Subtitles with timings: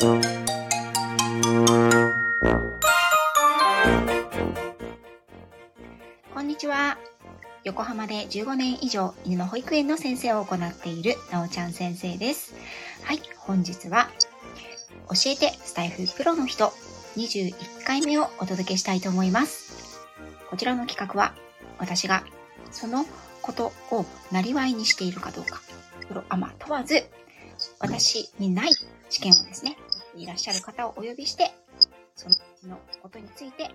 [0.00, 0.14] こ
[6.38, 6.96] んにちは。
[7.64, 12.54] 横浜で15年以上犬の保育園の先生を行っているなおちゃん先生です。
[13.02, 14.08] はい、本日は
[15.08, 16.72] 教えてスタイフプロの人
[17.16, 19.98] 21回目をお届けしたいと思います。
[20.48, 21.34] こちらの企画は
[21.80, 22.22] 私が
[22.70, 23.04] その
[23.42, 25.60] ことをなりわいにしているかどうか、
[26.06, 27.02] プロアマ問わず
[27.80, 28.70] 私にない
[29.10, 29.76] 知見をですね、
[30.18, 31.52] いらっしゃる方をお呼びして、
[32.16, 33.70] そのうちのことについて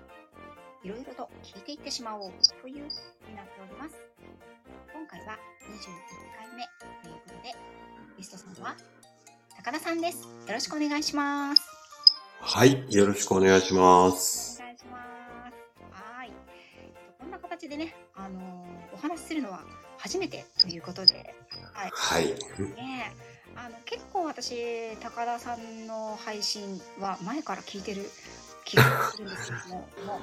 [0.84, 2.32] いろいろと聞いていってしまおう
[2.62, 2.82] というに
[3.36, 3.96] なっております。
[4.94, 5.78] 今回は21
[6.38, 6.64] 回目
[7.02, 7.56] ということで、
[8.18, 8.76] ゲストさんは
[9.56, 10.24] 高田さんです。
[10.48, 11.64] よろしくお願いします。
[12.42, 14.60] はい、よろしくお願いします。
[14.62, 15.54] お願いします。
[15.92, 16.32] はい。
[17.20, 18.64] こんな形でね、あのー
[18.94, 19.62] お話しするのは
[19.98, 21.34] 初めてということで、
[21.74, 21.92] はい。
[21.94, 22.26] はい。
[22.76, 28.10] ねえあの結構私高田さんの配信は前から聞いてる
[28.66, 30.22] 気がするんですけども もう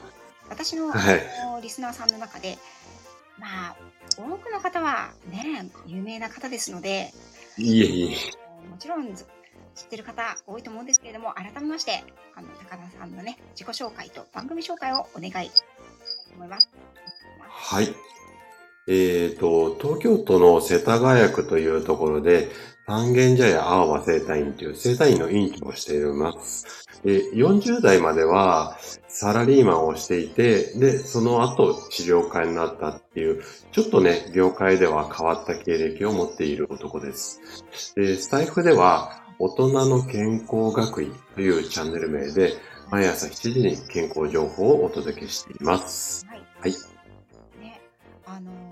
[0.49, 0.93] 私の,、
[1.61, 2.59] リスナーさんの中で
[3.39, 3.77] まあ
[4.17, 7.13] 多くの方はね有名な方ですので
[7.57, 8.17] いえいえ。
[8.69, 9.27] もちろんず
[9.75, 15.55] 知ってる方多いと思うんですけれども改めましてあの高田さんのね自己紹介と番組紹介をお願いしたいと
[16.37, 16.69] 思います。
[17.49, 17.95] はい。
[18.89, 22.49] えっ、と、東京都の世田谷区というところで、
[22.87, 26.87] 三軒茶屋青葉生態院という生態院の院長をしています。
[27.05, 37.41] で40代まではサラリーマンをしていて、で、その後治療家になったっていう、ちょっとね、業界では変わった経歴を持っている男です。
[37.95, 42.55] で、スタイフでは、大人の健康学位というチャンネル名で、
[42.91, 46.27] 毎朝7時に健康情報をお届けしています。
[46.27, 46.43] はい。
[46.61, 46.73] はい。
[47.61, 47.81] ね、
[48.27, 48.70] あのー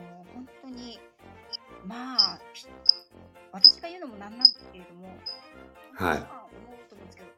[5.99, 7.29] はいまあ思うと思うんですけど、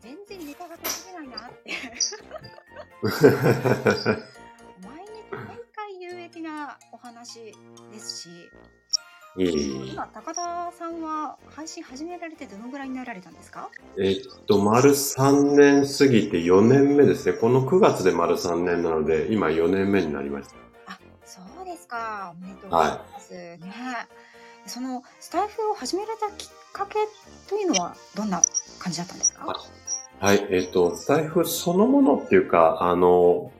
[0.00, 1.70] 全然ネタが取れないなって、
[4.82, 7.54] 毎日毎回有益なお話
[7.92, 8.50] ですし、
[9.38, 13.70] 今、高田さんは配信始められてどのぐらいになられたんですか？
[13.98, 14.16] えっ
[14.46, 17.38] と、丸3年過ぎて4年目ですね。
[17.38, 20.56] この9月で丸3年なので、今4年目になりました。
[20.92, 22.34] あ、そうですか。
[22.36, 23.32] おめでとうございます。
[23.32, 23.60] ね。
[24.66, 26.94] そのスタイフを始められたきっかけ
[27.48, 28.42] というのはどんな
[28.78, 29.46] 感じだったんですか？
[30.18, 33.52] はい、えっと、スタイフそのものっていうか、あの、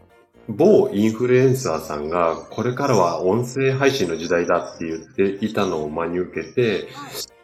[0.49, 6.89] 某インフルエンサーさんが、これからは音声配信の時代だって言っていたのを真に受けて、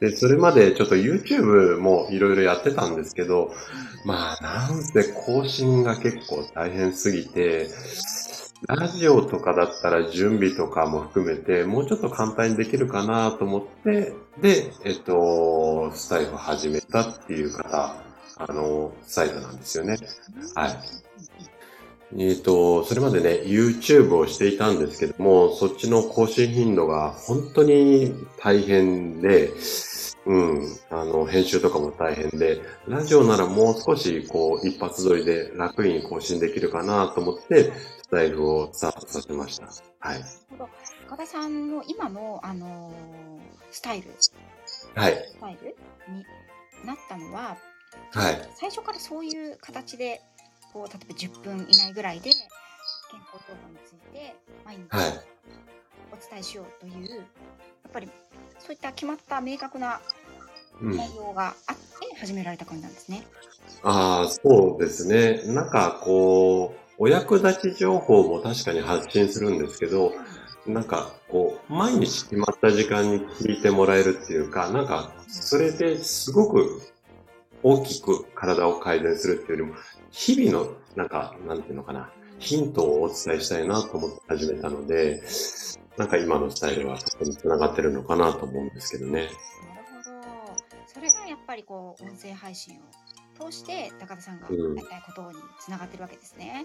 [0.01, 3.53] で、それまでちょっと YouTube もいろいろやってたんですけど、
[4.07, 7.69] まあ、なんせ更新が結構大変すぎて、
[8.69, 17.97] ラジオとかだったら準備とかも含めて、もうちょっと簡単にできるかなと思って、で、えっと、スタイフ始めたっていう方、
[18.39, 19.97] あの、スタイルなんですよね。
[20.55, 20.79] はい。
[22.19, 29.51] えっ、と、それまでね、YouTube をしていたんですけども、そっちの更新頻度が本当に大変で、
[30.25, 37.73] うん、あの、編集とかも大変で、ラジオならもう少し、こう、一発撮りで楽に更新できるかなと思って、
[38.13, 39.69] スタイルをスタートさせました。
[40.01, 40.21] はい。
[40.21, 40.69] なるほど
[41.09, 42.93] 高田さんの今のあのー
[43.71, 44.35] スタイルス
[44.95, 45.15] はい。
[45.41, 45.75] タイル
[46.13, 46.27] に
[46.85, 47.57] なったのは
[48.13, 48.51] はい。
[48.55, 50.21] 最初からそういう形で
[50.75, 54.37] こう例えば10分以内ぐらいで健康情報について
[54.67, 55.21] 毎日はい
[56.13, 57.23] お伝えしようという、や
[57.89, 58.11] っぱり
[58.59, 60.03] そういった決まった明確な
[60.83, 60.97] うん。
[60.99, 63.25] 内容があって始められた感じなんですね。
[63.83, 65.45] ああ、そうですね。
[65.55, 70.13] なんかこう、お役立ち情報も確かに発信するんですけど、
[70.69, 76.81] なんかこう、毎日決まった時間に聞いてもらえるっていうか、なんか、それですごく
[77.65, 79.77] 大きく体を改善するっていうよりも、
[80.13, 82.09] 日々の、なんか、なんていうのかな、
[82.39, 85.25] ヒントをお伝えしたいなと思って始めたので、
[85.97, 89.23] なんか今のスタイルはそこに繋がってるのかなと思うんですけどね。
[89.23, 89.33] なる
[90.05, 90.63] ほど。
[90.87, 92.83] それがやっぱりこう音声配信を
[93.33, 96.65] 通して高田さんがうんやりたいことにつながってるわけですね。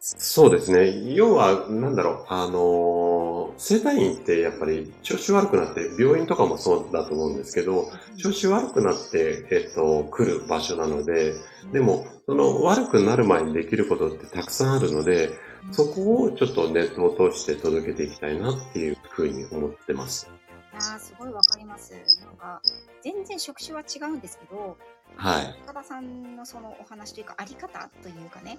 [0.00, 1.14] そうですね。
[1.14, 11.34] 要は、なんだろう、あのー、生体院ってやっぱり調子悪くなって、病院とかもそうだと思うんですけど、調子悪くなって、えっと、来る場所なので、
[11.72, 15.30] でも、その悪くなる前にできることってたくさんあるので、
[15.72, 20.30] そこをちょっとネットを通して届けていきたいなっていうふうに思ってます。
[20.74, 21.94] あーすごいわかります。
[22.24, 22.60] なんか
[23.02, 24.76] 全然職種は違うんですけど、
[25.16, 25.54] はい。
[25.66, 28.58] 高田さんのそのお話というかあり方というかね、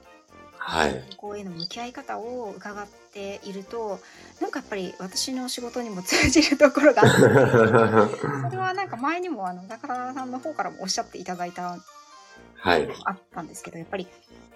[0.58, 0.92] はい。
[0.92, 4.00] 健康への向き合い方を伺っていると、
[4.42, 7.20] なんかやっぱり私の仕事にも通じるところがあって、
[8.50, 11.78] それはなんか前にもあの高田さんの方からもおっしゃっていただいた
[12.66, 12.88] はい。
[13.04, 14.08] あったんですけど、やっぱり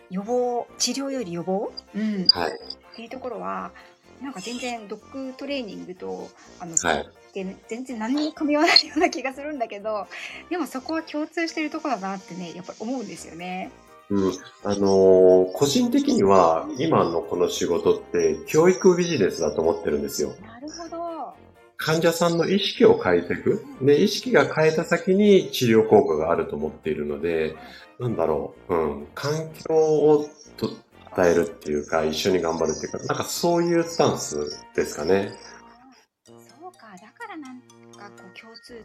[0.10, 2.52] 予防、治療より予防、うん、はい。
[2.52, 3.72] っていうところは、
[4.20, 6.28] なんか全然ドッグトレーニングと、
[6.60, 7.10] あの、はい。
[7.30, 10.08] って全然何にも噛み合わないような気がするんだけど、
[10.50, 13.72] でもそこは共通してるところだなってね、やっぱり思うんですよね。
[14.10, 14.34] うん。
[14.64, 20.34] あのー個人的には、今のこの仕事って、教育ビジネスだと思ってるんですよ。
[20.42, 21.34] なるほど。
[21.78, 23.64] 患者さんの意識を変えていく。
[23.82, 27.56] で、意識が変えた先に治療効果があると思っているので、
[28.00, 29.32] なんだろう、うん、環
[29.68, 30.26] 境を
[30.58, 30.72] と
[31.12, 35.32] 与えるっていうか、一緒に頑張るっていうか、なんかそういうスタンスですかね。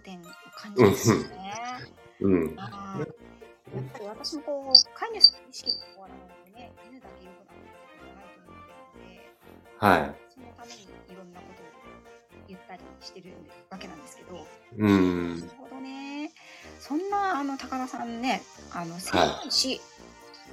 [0.04, 0.24] 点を
[0.54, 1.54] 感じるんですよね。
[2.20, 2.54] うん。
[2.58, 9.34] あーやっぱり私もこう、飼い主の意識が変わらないとね、犬だけ良くなるってことはないと思ってるので、
[9.78, 10.14] はい。
[10.32, 10.86] そのためにい
[11.16, 11.66] ろんなことを
[12.46, 13.32] 言ったりしてる
[13.70, 14.46] わけなんですけど、
[14.78, 15.50] うんなる。
[15.58, 16.30] ほどね。
[16.78, 18.42] そんなあの高田さんね、
[18.72, 19.80] あの整体師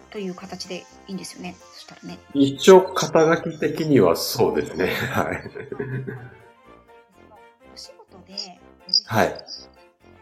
[0.09, 1.55] という形でいいんですよね。
[1.73, 2.17] そしたらね。
[2.33, 4.87] 一応、肩書き的にはそうですね。
[4.87, 5.43] はい。
[9.11, 9.27] はい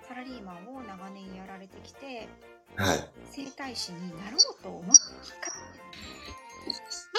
[0.07, 2.27] サラリーマンを長年やられてきて、
[2.75, 3.09] はい。
[3.29, 4.95] 整体師になろうと思っ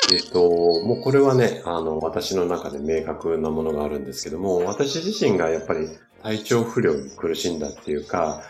[0.08, 5.88] たえっ、と、もうこれはね、あの、私の中で明確なものがあるんですけども、私自身がやっぱり
[6.24, 8.42] 体調不良に苦しんだっていうか、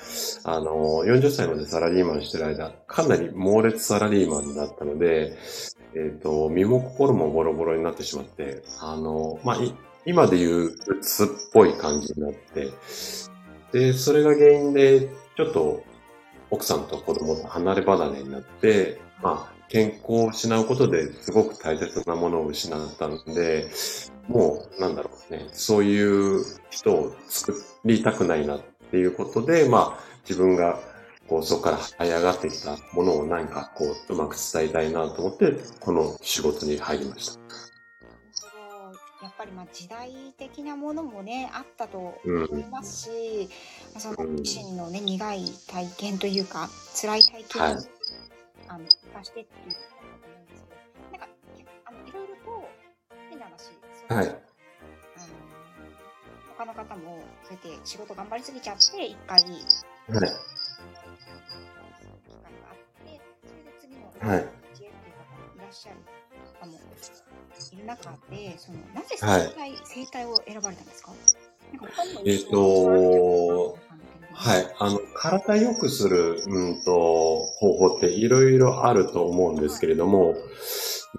[0.44, 5.37] あの、40歳までサラリーマンしてる間、かなり猛烈サラリーマンだったので、
[5.94, 9.75] えっ、と、身も心もボロボロになってしまって、あの、まあ、い
[10.06, 12.70] 今で言う、うつっぽい感じになって、
[13.73, 15.82] で、それが原因で、ちょっと、
[16.50, 23.69] 奥さんと子供と離れ離れになって、まあ、健康を失うことですごく大切なものを失ったので、
[24.26, 27.55] もう、なんだろうね、そういう人を作
[27.85, 28.61] りたくないなっ
[28.91, 30.81] ていうことで、まあ、自分が、
[31.29, 37.69] こう、そこから這い上がってきたものを何か、こう、うまく伝えたいなと思って、この仕事に入りました。
[39.40, 42.44] ぱりまあ時代的なものもねあったとうん。
[42.44, 43.48] 思いますし、
[43.94, 46.69] まあそのうん自身のね苦い体験というか
[47.00, 47.76] 辛い体験を、はい
[48.69, 51.28] あの生かしてっていうことだと思うんですけど、なんか
[51.87, 52.69] あのいろいろと
[53.28, 54.37] 変な話、そうはいあの
[56.56, 59.50] 他の方もそうやって仕事頑張りすぎちゃって一回はい。
[59.50, 59.56] 機
[60.12, 60.37] 会があっ
[63.04, 64.44] て、それで次のはい
[67.87, 69.49] 中で、そのなぜはい。
[69.49, 71.12] 生態、生態を選ばれたんですか？
[72.25, 73.77] えっと
[74.32, 74.75] はい。
[74.79, 80.35] あの、体良くする、うんと、方法っていろいろあると思うんですけれども、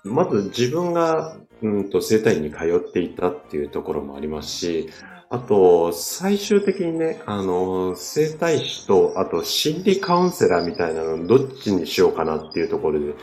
[0.03, 4.89] まず自分が、うんと、整体院に通っていたっていうところもありますし、
[5.29, 13.13] あと、最終的にね、あの、整体師と、あと心理カウンセラーみたいなの、どっちにしようかなっていうところで、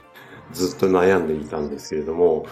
[0.52, 2.46] ずっと悩んでいたんですけれども、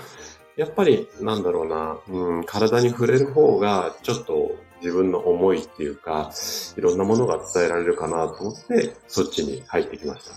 [0.56, 6.32] やっぱり、なんだろうな、うん、体に触れる方が、ちょっと自分の思いっていうか、
[6.76, 10.34] いろんなものが伝えられるかなと思って、そっちに入ってきました。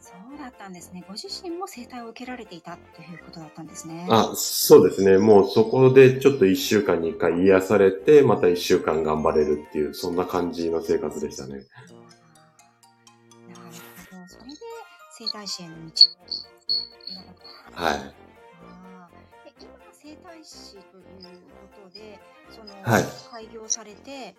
[0.00, 1.04] そうだったんですね。
[1.08, 4.06] ご自身も生態を受けられていたということだったんですね。
[4.08, 5.18] あ、そうですね。
[5.18, 11.54] もうそこでちょっと一週間に一回癒されて、また一週間頑張れるっていう、そんな感じの生活でしたね。
[11.54, 11.64] なる
[13.50, 14.28] ほど。
[14.28, 14.56] それで
[15.18, 15.92] 生態師への道。
[17.74, 18.27] はい。
[20.08, 20.82] あーで今整体師という
[21.72, 22.18] ことで
[22.50, 24.34] その、はい開業されて、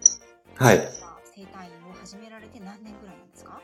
[0.55, 0.77] はい。
[1.01, 3.61] まあ整体院を始められて何年ぐらいなんですか？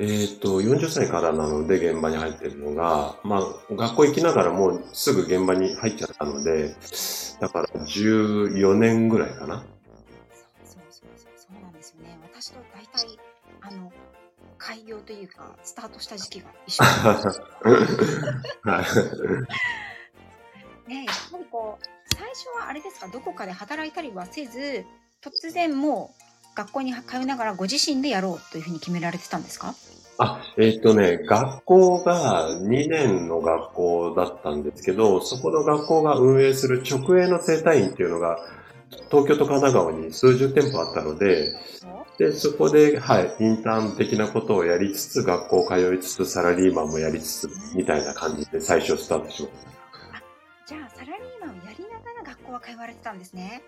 [0.00, 3.42] えーっと、40歳からなので現場に入ってるのが、まあ、
[3.74, 6.76] 学校行きながらもうすぐ現場に入っちゃったので、
[7.40, 9.64] だから14年ぐらいかな。
[10.64, 13.18] そうそうそうそうそうなんですよね私と大体
[13.62, 13.92] あの
[14.58, 16.90] 開業というかスタートした時期が一緒で
[17.32, 17.44] すよ
[18.62, 18.84] はい。
[20.88, 21.17] ねやっぱり
[21.50, 24.84] こう最初はあれですかどこかで働いたりはせず
[25.22, 26.14] 突然も
[26.54, 29.74] う学校に通いながらご自身でやろうというふうに決められてたんですか？
[30.20, 38.36] あ、えーとね、学校が2年の学校だったんですけど、そこの学校が運営する直営の生態院っていうのが、
[39.12, 41.52] 東京と神奈川に数十店舗あったので、
[42.18, 49.77] で、そこで、はい、インターン的なことをやりつつ、学校通いつつ、サラリーマンもやりつつ、みたいな感じで最初スタートしました。
[52.48, 53.62] 校は通われてたんですね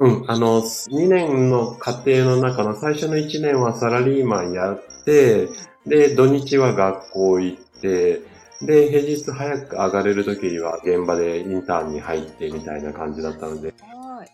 [0.00, 5.48] うん、あの、2年の過程の中の最初の1年はサラリーマンやって、
[5.86, 8.20] で、土日は学校行って、
[8.60, 14.30] で、平日早く上がれる時には現場でインターンに入ってみたいな感じだったので、はい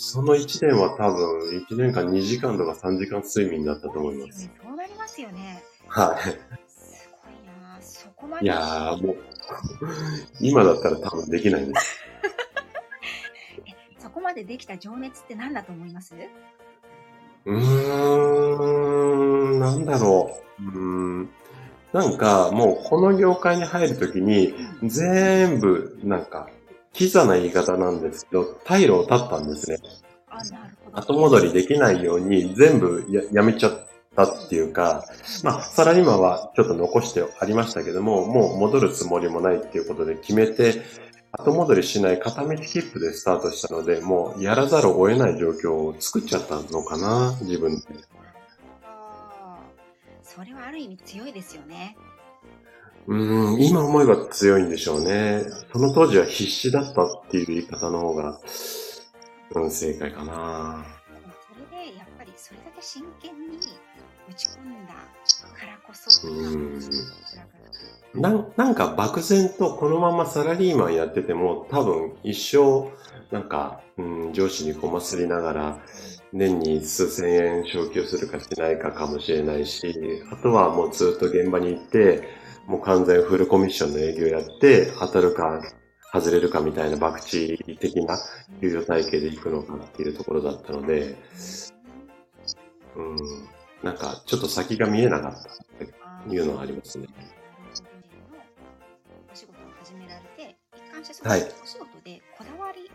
[0.00, 4.48] その1年は多分1年間2時間とか3時間睡眠だったと思います。
[4.62, 5.60] そうなりますよね。
[5.88, 6.38] はす
[7.20, 8.40] ごいなそこまい。
[8.42, 8.46] で。
[8.46, 9.16] いやーもう、
[10.40, 12.07] 今だったら多分できないんです。
[14.38, 16.14] でできた情熱って何だと思います？
[17.44, 17.56] うー
[19.56, 20.62] ん、なんだろう。
[21.22, 21.28] う。
[21.92, 24.54] なんか、もうこの業界に入るときに、
[24.84, 26.48] 全部、なんか、
[26.92, 29.78] キザな言い方なんですけど、退路を断ったんですね。
[30.28, 30.98] あ、なるほど。
[30.98, 35.04] 後戻りできないように全部ややめちゃったっていうか、
[35.42, 40.82] まあ、サラリーマンはちょっと残してありましたけども、もう戻るつもりもないっていうことで決めて、
[41.32, 47.84] 後戻りしない片道切符でスタートしたので、もうやらざるを得ない状況を作っちゃったのかな、自分で。
[50.22, 51.96] それはある意味強いですよね。
[53.06, 55.44] うーん、今思えば強いんでしょうね。
[55.72, 58.40] その当時は必死だったっていう言い方の方が、
[59.54, 60.86] うん、正解かな。
[61.48, 63.58] それでやっぱりそれだけ真剣に
[64.30, 66.80] 打ち込んだからこそ、うん
[68.20, 72.90] ななんか漠然とこのままサラリーマンやってても多分一生
[73.30, 75.78] なんか、うん、上司にこますりながら
[76.32, 79.94] 年に数千円昇給するかしないかかもしれないし、
[80.30, 82.28] あとはもうずっと現場に行って、
[82.66, 85.62] もう完全フルコミッションの営業やって当たるか
[86.12, 88.18] 外れるかみたいな博打的な
[88.60, 91.16] 給与体系で行くのかっていうところだったので、
[92.96, 93.16] うん、
[93.82, 97.08] なんかちょっと先が見えなかったっていうのはありますね。
[101.10, 102.90] 一貫してそのはいお仕事でこだわり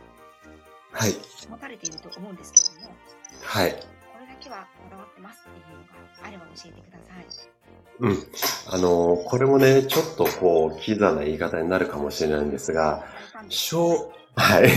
[0.93, 1.15] はい。
[1.50, 2.96] 持たれていると思うんですけども、
[3.41, 3.72] はい。
[3.72, 3.77] こ
[4.20, 7.53] れだけはこだわってますっていうのがあれば教えてください。
[8.00, 8.27] うん。
[8.67, 13.03] あのーこれもね、ちょっとこう、キザな言い方になるかもしれないんですが、
[13.50, 14.70] 症、はい。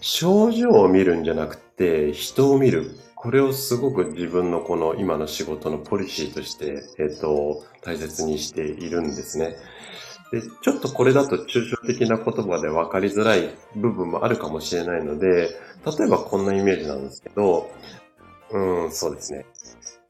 [0.00, 2.92] 症状を見るんじゃなくて、人を見る。
[3.16, 9.56] これをすごく自分のこの今の仕事のポリシーとして、えっ、と、大切にしているんですね。
[10.32, 17.70] で、ちょっとこれだと抽象的な言葉で分かりづらい部分もあるかもしれないので、例えばこんなイメージなんですけど、
[18.52, 19.46] うん、そうですね。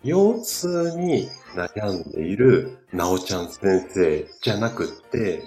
[0.03, 5.43] 腰痛に悩んでいるなおちゃん先生じゃなくって、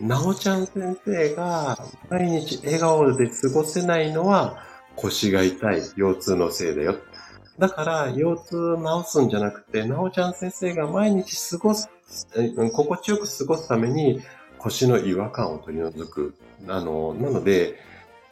[0.00, 1.78] なおちゃん先生が
[2.10, 4.58] 毎日笑顔で過ごせないのは
[4.96, 6.96] 腰が痛い腰痛のせいだよ。
[7.58, 11.88] だから腰痛治すんじゃなくて、なおちゃん先生が毎日過ごす、
[12.72, 14.20] 心地よく過ごすために
[14.58, 16.34] 腰の違和感を取り除く。
[16.68, 17.76] あの、なので、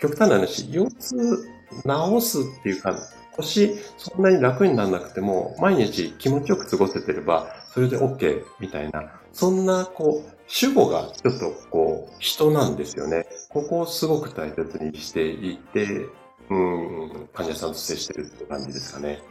[0.01, 1.45] 極端な話、腰痛
[1.85, 2.97] 治すっていうか、
[3.33, 13.27] 腰そんなに楽にならなくても、毎日気持ちよく過ごせてれば、それで OK みたいな、そんな、こう、主語がちょっとこう、人なんですよね。
[13.49, 16.07] ここをすごく大切にしていて、
[16.51, 19.23] うん、患者さんと接してるって感じですかね。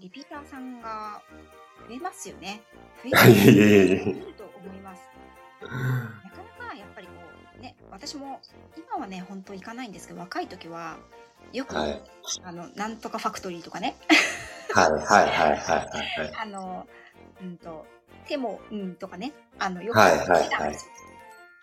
[0.00, 1.22] リピーターさんが
[1.88, 2.62] 増えますよね。
[3.02, 5.02] 増えると思います。
[5.60, 7.12] なかなかやっぱりこ
[7.58, 8.40] うね、私も
[8.76, 10.98] 今はね、本当行かないんですけど、若い時は、
[11.52, 12.02] よく、はい
[12.44, 13.96] あの、なんとかファクトリーとかね、
[14.74, 16.34] はい、はい、はい、はい、はい。
[16.36, 16.86] あの、
[17.40, 17.86] うんと、
[18.26, 20.92] 手も、うんとかね、あの、よくはいはいはい見たんですよ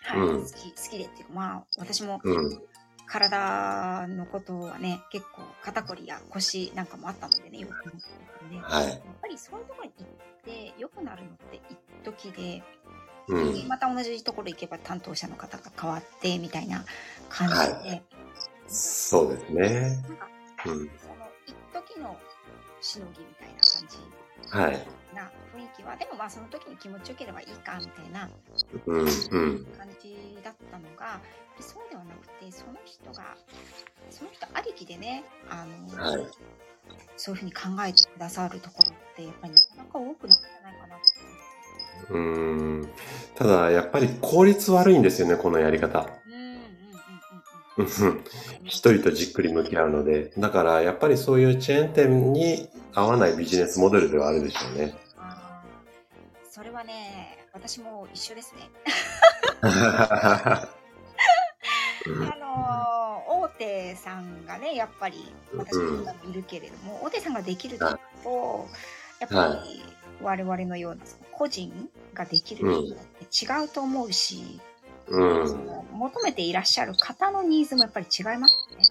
[0.04, 2.62] はい、うん好き、好きでっていうか、まあ、私もうん。
[3.08, 8.08] 体のことはね、結構肩こりや腰なんかもあったのでね、よく思って
[8.40, 10.08] たので、はいやっぱりそういうところに行っ
[10.44, 12.64] て良くなるのって一時で、
[13.28, 13.68] うん。
[13.68, 16.86] また同じところ行けば担当者の方が変わってみたいな
[17.30, 18.02] 感じで、は
[18.68, 20.04] そうですね。
[20.08, 20.28] なんか
[20.68, 20.90] うん。
[20.98, 22.18] その一時の
[22.86, 23.98] しのぎみたいな感じ
[24.50, 24.88] はい。
[25.16, 28.30] な雰囲気は、でもまあその時に気持ちよければいいかみたいな
[28.86, 29.08] うん、うん。
[29.78, 31.28] 感じだったのが、やっぱ
[31.58, 33.36] りそうではなくて、その人が、
[34.12, 36.28] その人ありきでね、あの、はい
[37.18, 42.90] そういうふうに考えてくださるところって、やっぱりなかなか多くないんじゃないかなとうーん。
[43.36, 46.10] ただ、やっぱり効率悪いんですよね、このやり方。
[47.78, 48.24] うんうんうんうんうんうん。
[48.64, 50.32] 一人とじっくり向き合うので。
[50.38, 54.96] だから、やっぱりそういうチェーン店に合わないビジネスモデルではあるでしょうね。
[56.50, 58.70] それはね、私も一緒ですね。
[59.62, 59.72] うん
[62.24, 62.46] あのー
[63.28, 67.86] 大手さんがね、やっぱり、私もいるけれども、大手さんができると、
[69.20, 69.82] やっぱり
[70.22, 71.02] 我々のような
[71.32, 74.62] 個人ができるうんって違うと思うし、うん
[75.08, 75.16] そ。
[75.58, 78.84] の求めていらっしゃる方のニーズもやっぱり違いますね。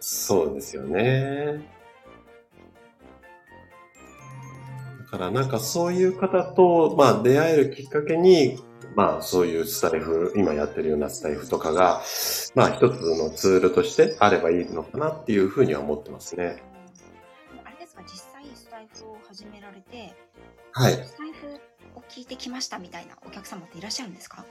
[0.00, 1.60] そうですよね。
[5.00, 8.58] だからなんかそういう方と、まあ出会えるきっかけに、
[8.96, 12.02] まあそういうスタイフ、今やってるようなスタイフとかが、
[12.54, 16.62] まあ一つのツールとしてあればいいのかなっていうふうには思ってますね。
[17.64, 18.28] あれですかス
[18.70, 20.14] タイフを始められて、
[20.72, 20.92] はい。
[20.94, 21.60] スタイフ
[21.96, 24.44] を聞いてきましたみたいなお客様っていらっしゃるんですか？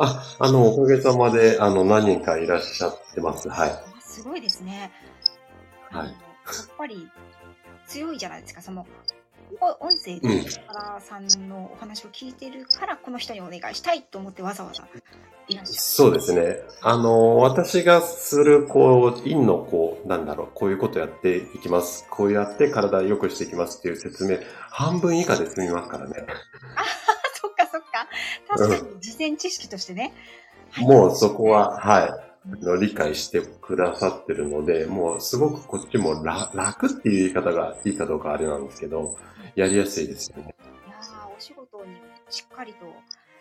[0.00, 3.48] あ、あの、おかげさまで、あの、何人かいらっしゃってます。
[3.48, 3.70] はい。
[3.70, 4.90] あすごいですね。
[5.90, 6.14] はいやっ
[6.76, 7.08] ぱり
[7.86, 8.62] 強いじゃないですか。
[8.62, 8.86] その
[9.60, 14.84] お音声うんで原さんのお話を聞いてるから、この人にお願いしたいと思ってわざわざ
[15.48, 15.78] いらっしゃる。
[15.78, 16.62] そうですね。
[16.82, 22.06] あの、私がする、こう、院の、こう、なんだろう、こういうことやっていきます。
[22.10, 24.38] こうやって体良くしていきますっていう説明、
[24.70, 26.26] 半分以下で済みますからね。
[28.48, 30.12] 確かに事前知識としてね。
[30.70, 32.30] はいもうそこは、はい。
[32.52, 39.16] あの理解してくださってるので、もうすごくこっちも楽楽っていう言い方がいいかどうかあれなんですけど、
[39.56, 40.54] やりやすいですよね。
[40.86, 41.96] いやーお仕事に
[42.30, 42.86] しっかりと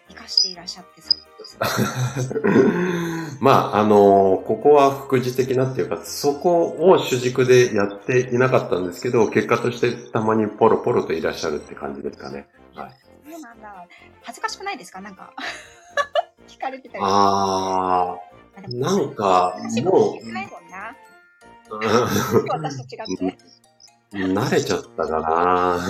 [0.10, 1.16] 生かしていらっしゃってさ、
[3.40, 12.48] まあ、あの、ここは副次的なっていうか、そこを主軸でやっていなかったんですけど、結果としてたまにポロポロといらっしゃるって感じですかね。
[12.76, 13.09] はい。
[13.32, 13.88] そうなんだ。
[14.24, 15.02] 恥ずかしくないですか？
[15.02, 15.34] なんか。
[16.48, 17.04] 聞かれてたり。
[17.06, 20.96] ああなんか、私もも聞いてないもんな。
[21.70, 23.38] う、私と違って。
[24.12, 25.80] 慣れちゃったかな。
[25.80, 25.90] そ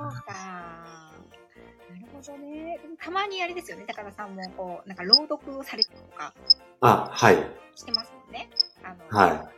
[0.00, 0.32] うか。
[0.32, 2.80] なるほどね。
[3.00, 3.84] たまにあれですよね。
[3.86, 6.32] 高田さんもこう、なんか朗読をされてるとか
[6.80, 7.36] あ、はい。
[7.76, 8.48] してますもんね。
[8.82, 9.50] あの、は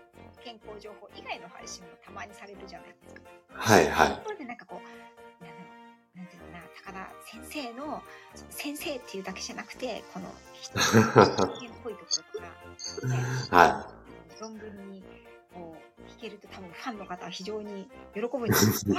[0.42, 3.20] 健康情報以外の配信もたまにされるじゃないですか。
[3.52, 4.08] はい、はい。
[4.16, 4.88] ところでなんかこう、
[6.16, 8.02] なんていうのかな、高田先生の、
[8.50, 10.26] 先生っていうだけじゃなくて、この
[10.60, 11.26] 人間っ
[11.82, 12.46] ぽいところと
[13.02, 13.16] か、ね、
[13.50, 13.90] は
[14.38, 15.02] 存分に
[15.52, 18.96] こう弾けると多分ファンの方は非常に喜ぶんですけど。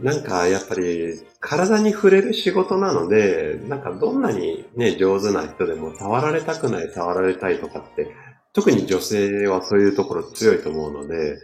[0.00, 8.14] なんか、やっぱり、体に触れる仕事なので、なんか、どんなにね、上手な人でも、触られたくない、触られたいとかって、
[8.52, 11.38] 特に女性はそういうところ強いと思うので、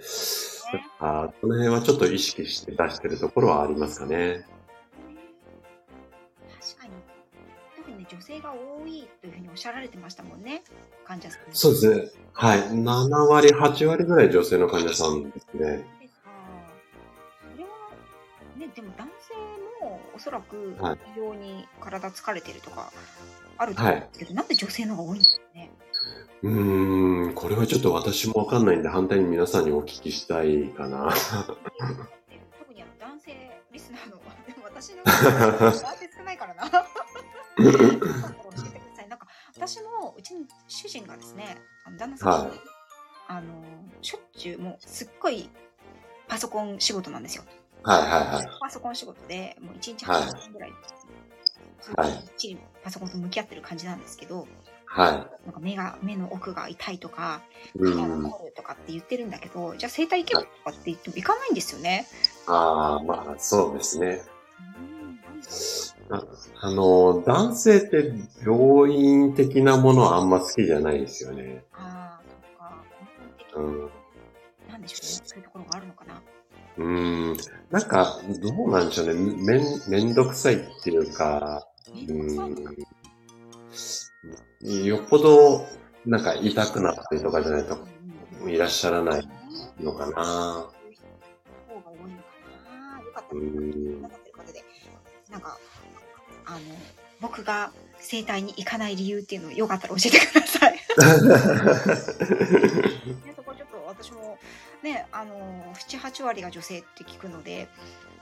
[0.99, 4.47] あこの辺はちょっと意識して出してるところはありますかね。
[6.61, 6.93] 確かに。
[7.77, 10.63] 特にね、女性が多いというふうにおっしゃられてましたもんね。
[11.05, 11.41] 患者さん。
[11.53, 12.11] そうですね。
[12.33, 12.61] はい。
[12.61, 15.85] 7割、8割ぐらい女性の患者さんですね。
[17.53, 17.81] それは、
[18.57, 19.35] ね、でも男性
[19.85, 22.93] もおそらくはい非常に体疲れてるとか
[23.59, 25.36] あると思うんですけど、なんで女性の方が多いんですか？
[25.36, 25.36] ね。
[26.43, 31.13] うーん、これはちょっと私もわかんないんで、反対に皆さんにお聞きしたいかな。
[32.59, 36.71] 特にあの男性リスナーの、でも私の男性少ないからな。
[36.71, 36.75] 教
[37.59, 38.13] えてくだ
[38.97, 39.09] さい。
[39.09, 42.61] なんか私もうちの主人がですね、あの旦那さんが、はい
[43.29, 43.61] あの
[44.03, 45.51] しょっちゅうもうすっごい
[46.29, 47.43] パソコン仕事なんですよ。
[47.83, 48.49] はいはいはい。
[48.61, 50.81] パソコン仕事でもう1日はい8時間ぐらい、はい
[52.13, 54.47] ときっちりパソコンと向き合ってる感じなんですけど、
[54.97, 57.43] はなんか目が目の奥が痛いとか、
[57.77, 57.79] い。
[57.79, 58.23] う肌がん。
[58.23, 62.07] 凝るとかって言ってるんだけど、じゃあ整体行けばとかって言っても行かないんですよね。
[62.47, 64.23] ああ、まあ、そうですね。
[66.09, 66.25] あ
[66.61, 68.13] あの、男性って
[68.45, 71.65] 病院的なものはあんま好きじゃないですよね。
[71.75, 72.23] ああ、
[73.53, 73.61] そっか。
[73.61, 73.75] うん。
[73.85, 73.91] に、
[74.69, 75.23] なんでしょうね。
[75.27, 76.23] そういうところがあるのかな。
[76.79, 77.37] うん。
[77.71, 79.15] なんか、どうなんでしょうね。
[79.15, 81.67] めん、めんどくさいっていうか、
[82.09, 82.57] うん。
[84.67, 85.65] よっぽど、
[86.05, 87.79] なんか痛くなったりとかじゃないと
[88.49, 89.29] いらっしゃらない
[89.81, 90.69] のかな。
[91.69, 92.33] 方が多いのか
[92.75, 93.01] な。
[93.01, 94.03] よかったうら、ん。
[94.03, 94.65] なってる方で、
[95.31, 95.57] なんか、
[96.47, 96.59] あの、
[97.21, 100.73] 僕が整体に行かない理由っていうのをよかったら教えてください。
[100.73, 100.79] ね、
[103.37, 104.37] そこちょっと私も
[104.83, 107.69] ね、あの、7、8割が女性って聞くので、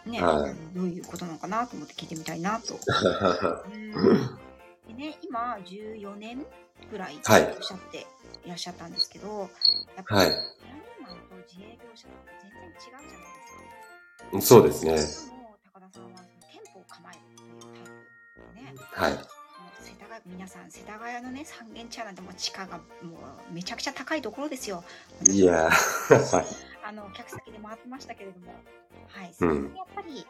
[0.05, 2.79] ね、はいどういうことなのかなと思って聞いてみたいなと。
[3.73, 4.39] うん
[4.87, 6.47] でね、今、14年
[6.91, 8.07] ぐらいおはいっしゃって
[8.45, 9.49] いらっしゃったんですけど、
[9.97, 10.43] やっぱはいラリー
[11.03, 13.07] マンと自営業者って全然違うじゃない
[14.33, 14.57] ですか。
[14.57, 14.93] そうですね。
[14.93, 17.73] も高田さんはその店舗を構えるというタイ
[18.49, 19.44] プでね、はい。
[19.85, 22.83] 世田谷皆さん世田谷のね三軒茶屋なんてもう地価がも
[23.51, 24.83] うめちゃくちゃ高いところですよ。
[25.31, 25.69] いや。
[26.87, 28.55] あの客先で回ってましたけれども、
[29.09, 30.27] はい、うんそれにやっぱり、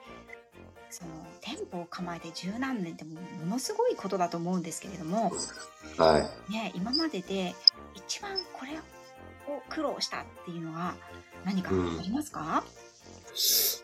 [0.90, 5.32] その店舗を構えて十何年ってものすごいことだと思うんですけれども、
[5.98, 6.52] はい。
[6.52, 7.54] ね、今までで
[7.94, 8.72] 一番これ
[9.52, 10.94] を苦労したっていうのは
[11.44, 12.64] 何かありますか？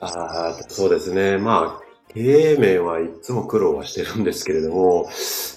[0.01, 1.39] ああ、そうですね。
[1.39, 5.09] まあ、経営面はいつも苦労はしてるんですけれども、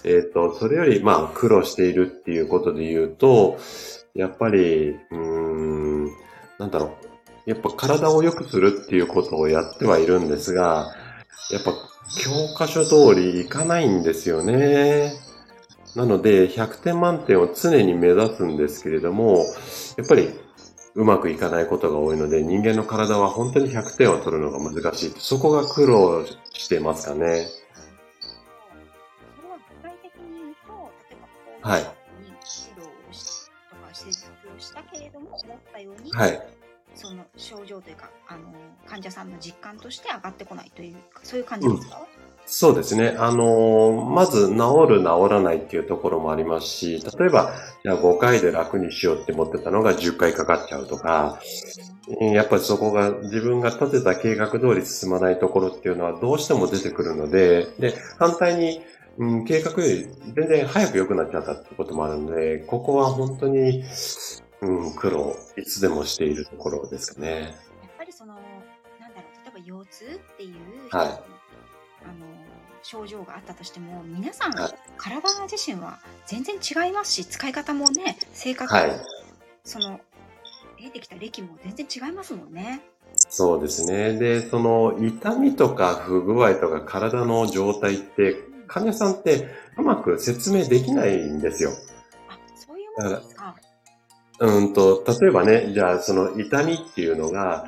[0.04, 3.58] えっ、と、それより、まあ、苦労しているっていうことで言うと、
[4.14, 6.06] やっぱり、うーん、
[6.60, 6.96] なんだろ
[7.46, 7.50] う。
[7.50, 10.94] やっぱ体を良くするっていうことをやってはいるんですが、
[11.52, 11.74] やっぱ
[12.22, 15.14] 教科書通りいかないんですよね。
[15.96, 19.44] なので、100点満点を常に目指すんですけれども、
[19.98, 20.30] やっぱり
[20.96, 25.14] うまくいかないことが多いので、人間の体は本当に100点を取るのが難しい。
[25.18, 27.48] そこが苦労してますかね。
[29.54, 31.20] は具体的に言うと、例え
[31.62, 34.26] ば、はいに指導をしとか施術
[34.56, 36.42] をしたけれども、思ったように、はい。
[36.96, 38.42] その症状というか、あの、
[38.86, 42.06] 患者さんの実感として上がってこないという、そういう感じですか、
[42.46, 43.16] そうですね。
[43.18, 47.54] あのまず治る治らないっていうところもありますし、例えば、
[47.84, 51.40] じゃあ5回で楽にしようって思ってたのが10回かかっちゃうとか、
[52.20, 58.82] やっぱりそこが自分が立てた計画通り進まないところっていうのはどうしても出てくるので、で、反対に、
[59.18, 63.84] うん、計画より全然早く良くなっちゃったってこともあるので、ここは本当に、
[64.64, 67.42] うん、苦労、いつでもしているところですかね。
[67.82, 68.36] やっぱりその、
[69.00, 71.22] なんだろう、例えば腰痛っていう、はいあの、
[72.82, 78.92] 症状があったとしても、皆さん、はい体自身は全然違いますし、使い方もね、性格、はい。
[79.66, 80.00] その、
[80.78, 82.82] 得てきた歴も全然違いますもんね。
[83.16, 84.18] そうですね。
[84.18, 91.72] で、その痛みとか不具合とか体の状態って、患者さんってうまく説明できないんですよ。
[92.30, 93.56] あ、そういうものですか。
[94.40, 97.66] うんと、例えばね、じゃあその痛みっていうのが、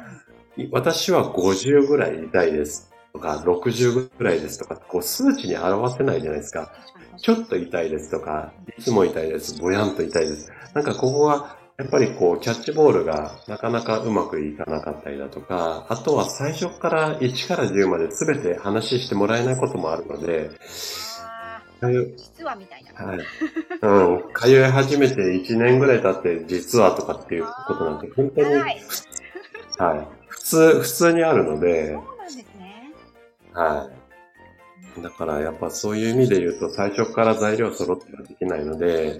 [0.57, 6.71] い私は50ぐらい痛いですとか、60ぐらいですとか、こう数値に表せないじゃないですか。
[7.17, 10.51] ちょっと痛いですとか、いつも痛いです、ぼやんと痛いです。
[10.73, 20.51] なんかここは、やっぱりこう、キャッチボールがなかなかうまくいかなかったりだとか、あとは最初から1から10まで全て話してもらえないこともあるので、
[21.91, 23.05] 実はみたいな。
[23.05, 23.19] はい。
[23.81, 24.33] うん。
[24.33, 28.81] 通い始めて1年ぐらい経って、実はとかっていうことなんて、本当に、長い。
[29.77, 30.07] はい。
[30.27, 32.93] 普通、普通にあるのでそ、うなんですね。
[33.53, 34.05] はい。
[35.01, 39.19] だからやっぱそういう意味で言うと、最初から材料揃ってはできないので、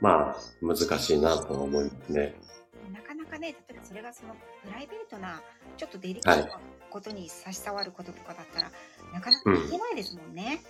[0.00, 2.34] まあ、難しいなとは思いますね。
[2.92, 4.34] なかなかね、例えばそれがその
[4.64, 5.42] プライベートな、
[5.76, 6.60] ちょっとデリケートな
[6.90, 8.70] ことに差し障ることとかだったら、
[9.12, 10.60] なかなか言えないですもんね。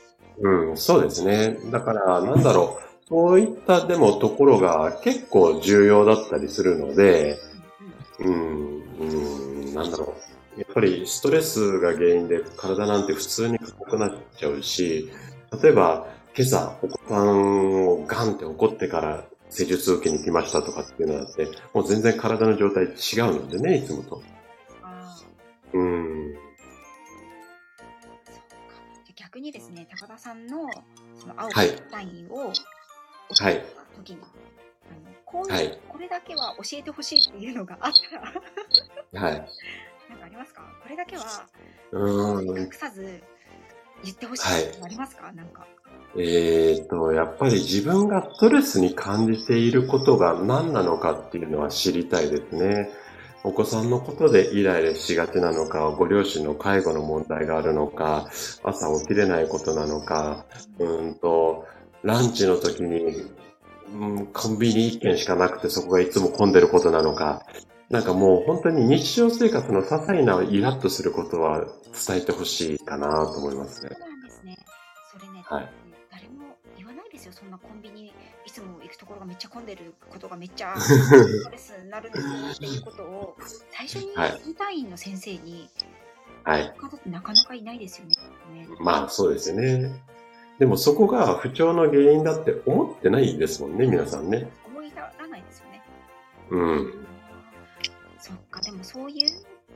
[0.40, 1.58] うん、そうですね。
[1.70, 2.90] だから、なんだろう。
[3.08, 7.38] そういったでもところが結構重要だったりするので、
[8.20, 10.14] うんうんうん、うん、なんだろ
[10.56, 10.60] う。
[10.60, 15.10] やっぱりストレスが原因で体なんて普通に硬くなっちゃうし、
[15.62, 16.06] 例えば
[16.36, 22.92] 今朝お子さんをガンって怒ってから施術受けに来ましたとかっていうのだって、もう全然体の状態違う
[23.42, 24.22] のでね、いつもと。
[25.74, 26.34] あうん。
[29.16, 30.68] 逆にですね、高田さんの
[31.14, 32.54] その青はいサインをはい
[33.36, 37.92] 教えた時に、あのこういう、はいこれだけは教えてほしいっていうのがあっ
[39.12, 39.34] たら、はい。
[40.08, 40.62] なんかありますか？
[40.82, 41.46] これだけは
[41.92, 42.58] うん。
[42.58, 43.22] 隠さず
[44.02, 45.66] 言ってほしいってありますか、なんか。
[46.16, 52.90] えーと、やっぱり自分がストレスに感じていることが何なのかっていうのは知りたいですね。
[53.42, 58.28] お子さんのことでイライラしがちなのか、ご両親の介護の問題があるのか、
[58.62, 60.44] 朝起きれないことなのか、
[60.78, 61.66] うーんと、
[62.02, 63.24] ランチの時に、
[63.94, 67.46] うん、コンビニ一軒しかなくてそこがいつも混んでることなのか、
[67.88, 71.66] なんかもう本当に日常生活の些細なイラッとすることは
[72.06, 73.96] 伝えてほしいかなと思いますねそ。
[73.96, 74.58] うなんですね。
[75.12, 75.72] それね、はい
[76.08, 77.32] 誰も言わないですよ。
[77.32, 77.99] そんなコンビニ、
[78.90, 83.36] くところがめっちゃ混んでることがめっちゃ ストレスになるんですよっていうことを
[83.70, 85.68] 最初にはいインターインの先生に
[86.44, 86.74] はい。
[86.78, 88.14] 方ってなかなかいないですよね。
[88.54, 89.92] ねまあそうですよね。
[90.58, 94.50] でもそこが不調の原因だって思ってないですもんね、皆さんね。
[94.66, 95.82] 思い至らないですよね。
[96.50, 97.06] うん。
[98.18, 99.30] そっか、でもそういう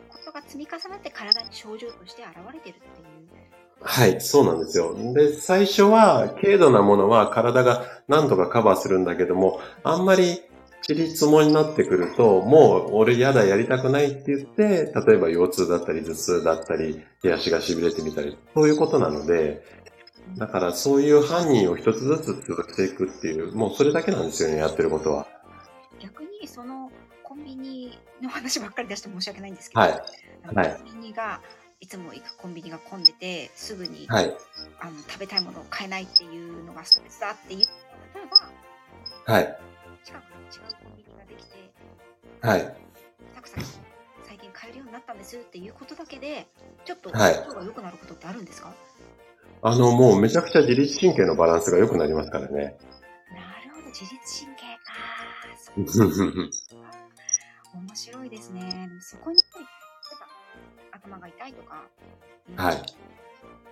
[0.09, 3.64] ことが積み重なって体に症状として現れてるっていう。
[3.81, 4.95] はい、そうなんですよ。
[5.13, 10.43] で、最初は軽度なものは体が何とかカバーするんだけども、あんまり
[10.87, 19.63] ちりつもになってくると、もう俺やだやりたくないって言って、例えば腰痛だったり頭痛だったり、手足が痺れてみたり、そういうことなので、
[20.37, 25.27] だからそういう犯人を一つずつ続けていくっていう、もうそれだけなんですよね、やってることは。
[26.01, 26.91] 逆にその
[27.23, 30.03] コンビニの話ばっかり出して申し訳ないんですけど、はい
[30.45, 31.54] コンビニがい
[31.87, 34.33] つも行くコンビニが混んでてすぐに、はい。
[34.81, 38.27] あの食べたいものを買えないっていうのがストレスだっていう例え
[39.27, 39.59] ばはい。
[40.05, 41.73] 近くに違うコンビニができて
[42.41, 42.77] はい。
[43.35, 43.65] たくさん
[44.27, 46.47] 最近買えるようになったんですっていうことだけで
[46.85, 48.75] ちょっとはい症状が良くなることってあるんですか、
[49.63, 52.77] あの、もうめちゃくちゃ自律神経のバランスが良くなりますからね。
[53.33, 54.95] なるほど自律神経か
[57.75, 59.43] 面白いですねそこに
[60.95, 61.83] 頭が痛いとか、
[62.57, 62.77] はい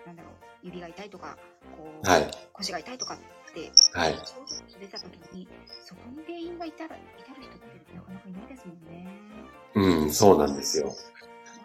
[0.06, 0.32] なんだろう
[0.62, 1.36] 指が痛いとか
[1.76, 2.30] こう、はい。
[2.52, 4.14] 腰が痛いとかってはい
[4.80, 5.48] 出た時に、
[5.84, 9.06] そこに原因が至る至る人ってなかなかいないですもんね。
[9.74, 10.94] うん、そうなんですよ。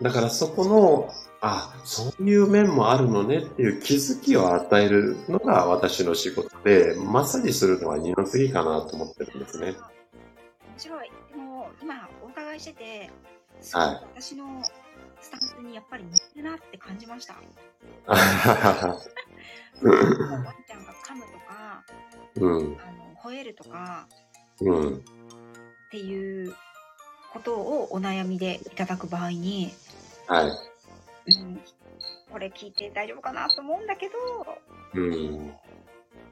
[0.02, 1.10] だからそこの、
[1.42, 9.70] あ、そういう面もあるのねっていう気づきを与えるのが私の仕事で、マッサージするのは二の次かなと思ってるんですね。
[9.70, 9.76] 面
[10.78, 11.12] 白い。
[11.32, 13.12] でも、今、お伺いしてて、
[13.74, 14.62] はい私の
[15.22, 17.36] スタンスにやっぱり似てるなって感じました。
[18.08, 18.18] ワン
[20.68, 21.84] ちゃんが噛むとか、
[22.36, 24.08] うん、あの吠えるとか
[24.62, 25.02] うん、っ
[25.92, 26.56] ていう
[27.32, 29.72] ことをお悩みでいただく場合に、
[30.28, 30.48] はい。
[30.48, 30.50] う
[31.44, 31.60] ん、
[32.32, 34.14] これ聞いて大丈夫かなと思うんだけど、
[34.96, 35.54] うん。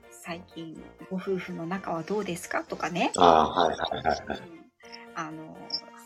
[0.10, 3.12] 最近ご夫婦の仲はどうですかとかね。
[3.18, 4.40] ああ、はいはいはいはい。
[5.16, 5.56] あの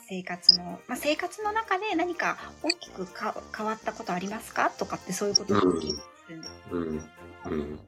[0.09, 4.71] 生活の、まあ、生活の中で何か大きくか変わったことありますか？
[4.71, 5.97] とかってそういうことを聞いて
[6.29, 7.09] るんですうん、うん、
[7.43, 7.79] あの関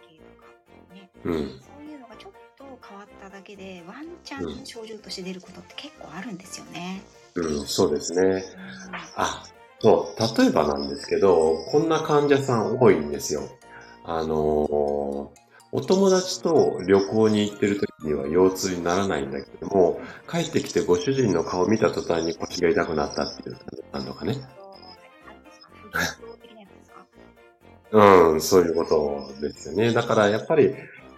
[0.00, 1.10] 係とかね。
[1.24, 1.34] うん。
[1.34, 1.40] そ
[1.82, 7.02] ういうのがちょっと変わっただけでワンチャン症状として出ることって結構あるんですよね。
[7.34, 8.20] うん、そうですね。
[8.22, 8.94] うん。
[9.16, 9.44] あ、
[9.80, 13.42] そう、例えばなんですけど、こんな患者さん多いんですよ。
[14.04, 15.07] あのー
[15.70, 20.00] お友達と旅行に行ってる時には腰痛にならないんだけども、
[20.30, 23.56] 帰ってきてご主人の顔を見た途端に腰が痛くなったっていう
[23.92, 24.36] 患者さんとかね。
[27.90, 29.92] うん、そういうことですよね。
[29.92, 30.74] だからやっぱり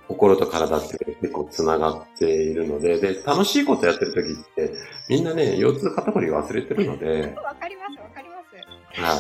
[0.09, 4.73] 心と体って結構つながっているので、で、楽しいことやってる時って
[5.09, 9.01] みんなね、腰痛肩こり忘れてるので、わかりますわかります。
[9.01, 9.15] は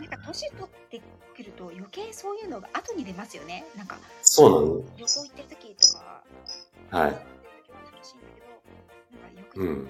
[0.00, 0.08] い。
[0.08, 0.68] なんか年取っ
[1.44, 3.64] ると余計そういうのが後に出ますよね。
[3.76, 6.22] なんかそう旅行行ってる時とか、
[6.90, 7.04] なの。
[7.04, 7.12] はい。
[7.12, 9.88] だけど、なんか翌日、うん翌々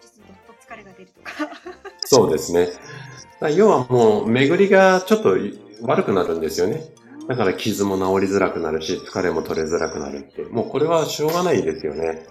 [0.00, 1.32] 日にどっと疲れが出るとか。
[2.04, 2.68] そうですね。
[3.54, 5.36] 要はもう巡りがちょっと
[5.82, 6.82] 悪くなるんですよね。
[7.28, 10.42] だから傷も治りづらくなるし、疲れも取れづらくなるって。
[10.42, 12.26] もうこれはしょうがないですよね。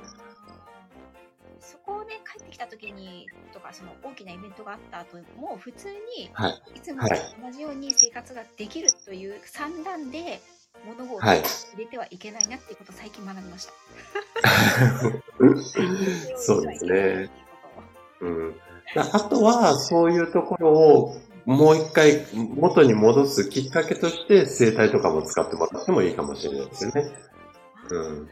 [3.75, 6.61] その大きなイベントがあった後も、普通に、はい。
[6.75, 10.39] いつもはい同じように生活ができるという算段で、
[10.85, 11.45] 物事をはい入
[11.77, 13.73] れてはいけないなっていうことを最近学びました。
[16.37, 17.29] そうですね。
[18.21, 18.55] うん。
[18.95, 27.11] だあとは、そういうところをもう一回元に戻すきっかけとして、整体とかも使ってもらってもいいかもしれないですよね。
[27.91, 28.29] うん。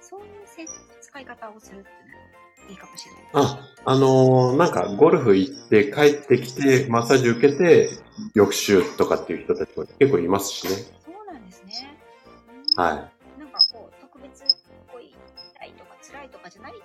[0.00, 0.64] そういうせ
[1.00, 3.22] 使い方をするっていうのはいいかもしれない。
[3.34, 7.90] あ、あのーなんかゴルフ行って帰ってきて、マッサージ受けて、
[8.34, 10.70] 翌週とかっていう人たちも結構いますしね。
[10.72, 11.98] そうなんですね。
[12.76, 12.94] うんはい。
[13.40, 14.42] なんかこう、特別
[14.88, 16.84] こう痛いとか辛いとかじゃないくて、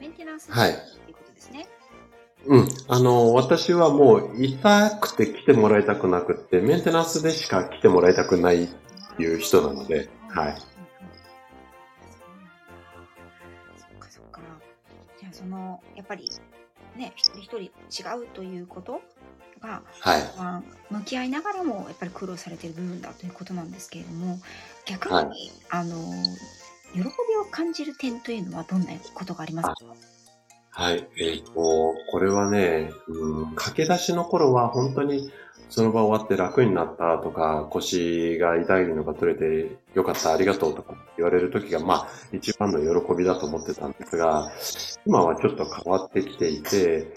[0.00, 1.66] メンテナンスにはいっていうことですね。
[2.46, 2.68] うん。
[2.88, 8.68] あの、私はもう痛くて来てもらいたくなくって、メンテナンスでしか来てもらいたくないっ
[9.16, 10.56] ていう人なので、はい。
[15.90, 16.30] の、やっぱり、
[16.96, 17.58] ね、一人一人
[18.12, 19.00] 違うということ
[19.60, 20.22] が、はい。
[20.36, 24.38] まあ、向き合いながらもやっぱり苦労されている部分だということなんですけれども、
[24.86, 25.94] 逆に、はいあの、
[26.92, 27.04] 喜び
[27.36, 29.74] を感じる点というのはどんなことがありますか？
[30.72, 31.08] はい。
[31.18, 35.30] えっ、と、これはね、うん、駆け出しの頃は本当に
[35.70, 44.50] その場終わって楽になったとか、腰が痛いのが取れてよかった、ありがとうとか言われる時が、まあ、一番の喜びだと思ってたんですが、
[45.06, 47.14] 今はちょっと変わってきていて、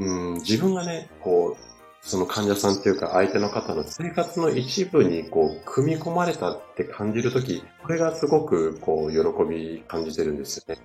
[0.00, 1.77] うん、自分がね、こう、
[2.08, 10.80] その患者さんっていうか相手の方の生活の一部にこう、組み込まれたって感じるとき、これがすごくこう、喜び感じてるんですよね。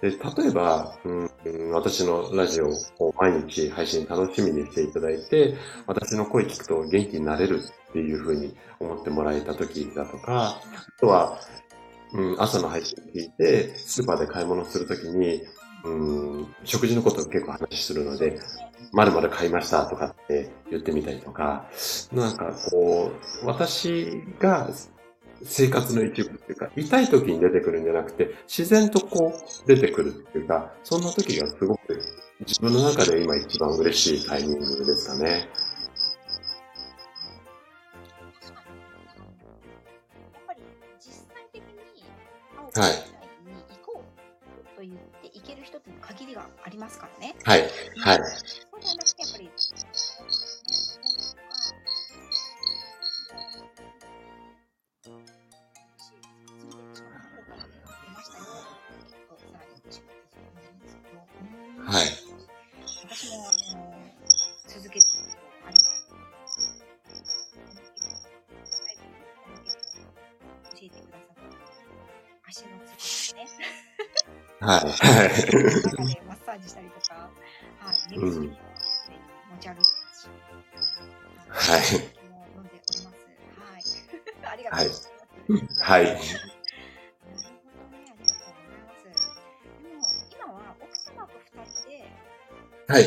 [0.00, 5.54] で、例えば、うん、私のラジオを毎日配信楽しみにしていただいて、
[5.86, 10.62] 私の声聞くと元気になれるっていうふうに思ってもらえた時だとか、あ
[10.98, 11.38] とは、
[12.14, 15.42] うん、朝の配信聞いて、スーパーで買い物するときに、
[15.84, 18.40] うん、食事のことを結構話するので、
[18.92, 21.66] まるまる買いましたとかって言ってみたりとか、
[22.12, 24.70] なんかこう、私が
[25.42, 32.00] 生活の一部っていうか、痛い時に出てくるんじゃなくて、自然とこう出てくるっていうか、そんな時がすごく
[32.40, 35.48] 自分の中で今一番嬉しいタイミングですかね。
[42.76, 43.13] はい
[46.64, 47.34] ありますからね。
[47.44, 47.60] はい。
[47.60, 48.18] はい。
[61.86, 62.04] はい。
[63.08, 63.84] 私も、あの、
[64.66, 65.06] 続けて
[65.66, 65.76] あり
[70.72, 71.42] 教えてくださった
[72.48, 73.68] 足のつきですね。
[74.60, 76.33] はい。
[76.56, 77.14] ージしたりとか、
[77.78, 79.20] はい、メディシンもすでに
[79.52, 80.28] 持ち歩いてますし、
[81.48, 82.14] はい
[82.54, 83.24] 飲んでおります。
[83.58, 84.52] はい。
[84.52, 85.12] ありがとうございます。
[85.80, 86.04] はい。
[86.04, 86.30] なるほど
[87.90, 89.04] ね、ありがとうございます。
[89.82, 91.94] でも、今は奥様と二人で、
[92.88, 93.02] はい。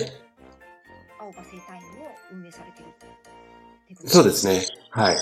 [1.20, 2.86] 青葉生態院を運営されてる
[4.06, 4.66] そうですね。
[4.92, 5.18] はい。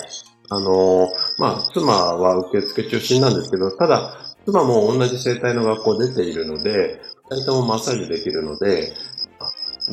[0.48, 1.08] あのー
[1.38, 8.92] まあ、妻は受付中心なんですけど、ただ、妻も同じ生態の学校出ているので、二人ともマッサージできるので、
[9.40, 9.50] あ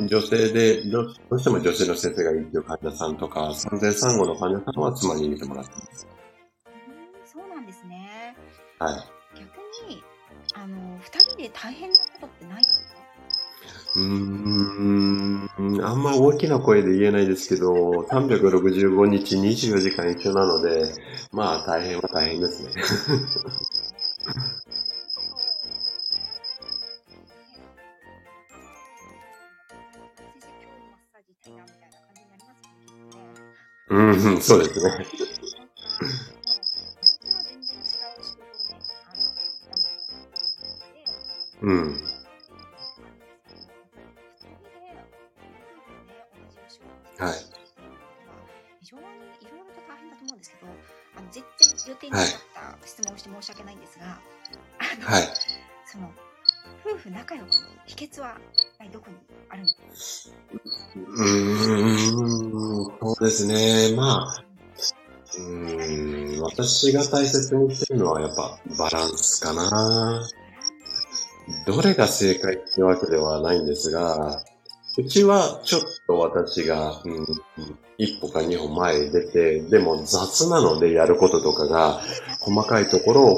[0.08, 6.08] 女性で、どどうしても女性の先生がいいっていう患者さんとか、産前産後の患者さんは妻に見てもらってます。
[6.68, 6.74] うん
[7.26, 8.36] そうなんですね。
[8.80, 8.96] はい。
[9.40, 10.04] 逆に、
[10.56, 12.64] あの、二人で大変なことってない？
[12.64, 12.94] ですか
[13.96, 15.50] うーん、
[15.86, 17.72] あんま大きな声で言えないですけど、
[18.10, 20.92] 365日24時間一緒なので、
[21.32, 22.72] まあ大変は大変ですね。
[33.94, 35.06] うん、そうですね。
[41.62, 41.94] うん。
[47.20, 47.34] はい
[48.82, 50.68] 非常にいろいろと大変だと思うんですけど、
[51.16, 52.28] あの全然予定になかっ
[52.82, 55.24] た質問をして申し訳ないんですが、あの、はい。
[55.86, 56.12] その
[56.86, 57.54] 夫婦仲良くの
[57.86, 58.38] 秘訣は
[58.92, 59.16] どこに
[59.50, 60.36] あるんですか？
[60.98, 61.02] う
[63.02, 63.96] そうですね。
[63.96, 64.44] まあ、
[65.38, 70.28] うん、私が大切にしてるのはやっぱバランスかな。
[71.66, 74.44] どれが正解ってわけではないんですが、
[74.98, 77.26] うちはちょっと私が、うん、
[77.98, 82.00] 一歩か二歩前に出て、でも雑なのでやることとかが、
[82.40, 83.38] 細かいところを、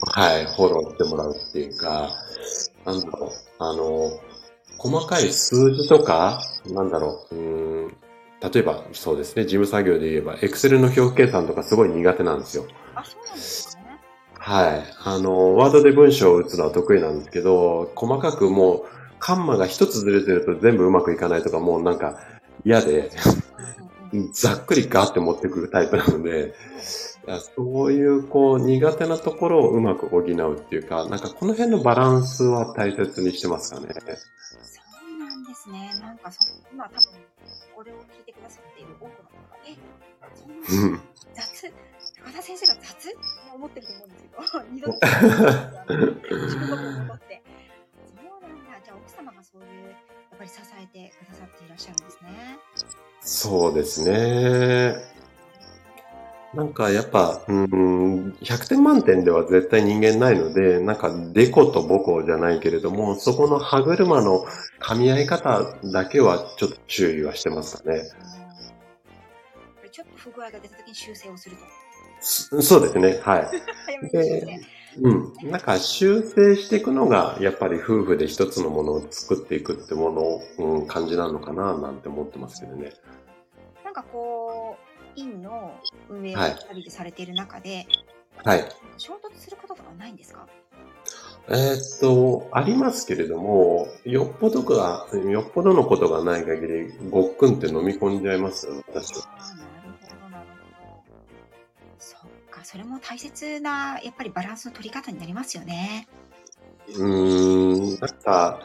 [0.00, 2.10] はい、フォローしてもらうっていうか、
[2.84, 4.10] なんだろう、あの、
[4.78, 7.96] 細かい数字とか、なんだろう、うん、
[8.42, 12.64] 例えばそうですね、事務作業で言えば、Excel の表記計算とかすごい苦手なんですよ。
[12.94, 13.98] あ、そうなんですね。
[14.34, 14.82] はい。
[15.04, 18.84] あの、ワードで文章を打つのは得意なんですけど、細かくもう、
[19.18, 22.18] カンマが一つずれてると全部うまくいかないとか、もうなんか
[22.64, 23.10] 嫌で、
[24.32, 26.54] ざっくりガーって持ってくるタイプなので、
[27.56, 33.88] そういうこう苦手なところをうまく補うっていうか、なんかこの辺のバランスは大切にしてますかね。
[33.88, 35.92] そうなんですね。
[36.00, 36.38] なんかそ、
[36.72, 37.00] 今多分、
[37.74, 39.76] これを聞いてくださっている多くの方が、え、
[40.34, 41.00] そんな
[41.34, 41.72] 雑、
[42.24, 43.16] 高田先生が雑って
[43.54, 44.98] 思ってると思うんですけど、 二度と
[46.46, 47.42] 自分の分を取って。
[48.06, 48.80] そうなんだ。
[48.84, 49.96] じゃあ奥様がそういう、や
[50.34, 52.58] っぱり支えてくださっていらっしゃるんですね。
[53.20, 55.15] そうですね。
[56.56, 64.46] なんかやっぱ、うん、100点満点では絶対人間ないので、なんかデコとボコじゃないけれども、そこの歯車の
[64.80, 68.04] 噛み合い方だけはちょっと注意はしてますかね。
[69.92, 71.62] ちょっと不具合が出た時に修正をすると。
[72.20, 73.20] そそうですね。
[73.22, 73.48] はい。
[73.84, 74.60] 早めに修正。
[75.02, 75.50] うん。
[75.50, 82.94] なんか修正していくのが、やっぱり夫婦で一つのものを作っていくってものを、うん、感じなのかな、なんて思ってますけどね。
[83.84, 84.85] なんかこう、
[85.16, 87.86] 院の運営をはい2人でされている中で、
[88.44, 88.64] はい。
[88.98, 90.46] 衝突することとかないんですか？
[91.48, 99.22] えーっと、ありますけれども、よっぽどが、よっぽどのことがない限り、ごっくんって飲み込んじゃいますよ、私は。
[102.00, 106.08] そっか、それも大切な、やっぱりバランスの取り方になりますよね。
[106.88, 108.60] うーん、なんか、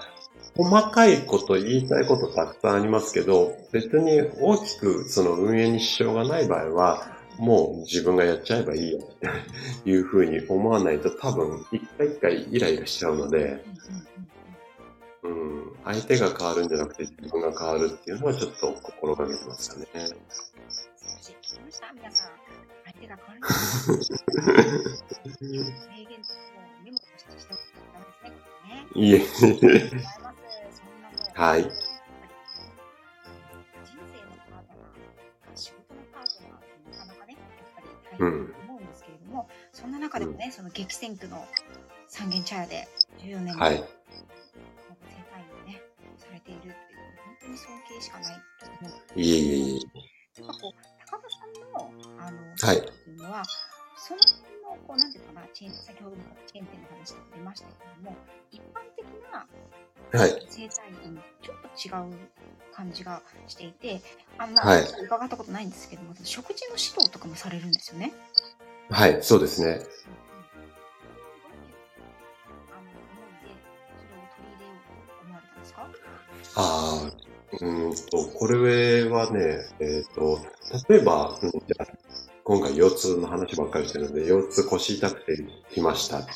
[0.56, 13.64] 細かいこと、言いたいことたくさんありますけど、別に大きくその運営に支障がない場合は、もう自分がやっちゃえばいいよっていうふうに思わないと多分一回一回イライラしちゃうので、
[15.24, 19.88] うん相手が変わるんじゃなくて自分が変わるっていうのはちょっと心がけてますかね。
[28.96, 29.22] いえ。
[31.42, 31.82] はい人生の
[34.46, 41.44] パートナー、仕事のパートナーってなかなかね、やっぱり大変だと思うんですけれども、そんな中でもね、その激戦区の
[42.08, 42.88] 三軒茶屋で
[43.18, 43.78] 14年間、はい。
[43.78, 43.82] 生
[45.34, 45.82] 態院をね、
[46.16, 46.76] されているっていう、
[47.26, 49.20] 本当に尊敬しかないと思う。
[49.20, 49.90] いえいえい
[50.38, 50.42] え。
[50.44, 50.54] こう、
[51.10, 53.44] 高田さんの、あの、はいっていうのは、
[53.98, 54.20] その、
[54.92, 57.74] こう、なんていうのかな、チェーン、先ほどもチェーン店の話とか出ましたけ
[58.04, 58.18] ども、
[58.52, 59.48] 一般的な
[60.20, 60.46] はい。
[60.50, 62.14] 生態院、ちょっと違う
[62.74, 64.02] 感じがしていて、
[64.38, 68.12] あんまはい伺ったことないんですけども、食事の指導とかもされるんですよね。
[68.90, 69.80] はい、そうですね。
[76.54, 77.12] あああ、
[77.62, 80.42] うんと、これはね、えっ、と、
[80.90, 81.88] 例えば、うん、じゃあ
[82.52, 86.28] 今回腰痛の話ばっかりしてるので、腰痛腰痛くて来ました。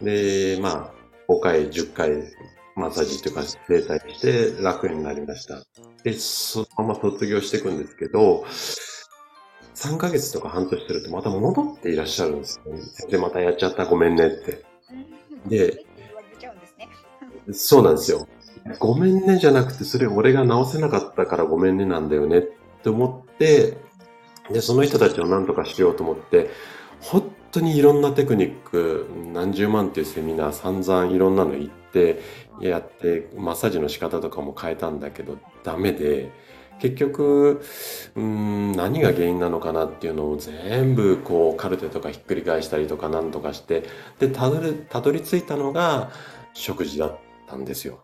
[0.00, 0.90] で、ま
[1.28, 2.10] あ、5回、10回、
[2.76, 5.62] マッサージというか、整体して楽になりました。
[6.02, 8.42] で、そのまま卒業していくんですけど、
[9.74, 12.80] 3ヶ月とか半年するとまた戻っていらっしゃるんですよ、ね。
[13.10, 14.64] で、またやっちゃった、ごめんねって。
[15.46, 15.84] で、
[17.52, 18.26] そうなんですよ。
[18.78, 22.42] ごめんねじゃなくて、それ俺が直せなかったからごめんねなんだよねっ
[22.82, 23.89] て思って、
[24.52, 26.50] で、その人たちを何とかしようと思って、
[27.00, 32.20] 本当にいろんなテクニック、何十万っていうセミナー散々いろんなの行って、
[32.60, 36.30] やって、マッサージの仕方とかも変えたんだけど、ダメで、
[36.80, 37.62] 結局、
[38.16, 43.84] うん、何が原因なのかなっていうのを全部こうカルテとかひっくり返したりとかなんとかして、
[44.18, 46.10] で、たどり、たどり着いたのが
[46.54, 48.00] 食事だったんですよ。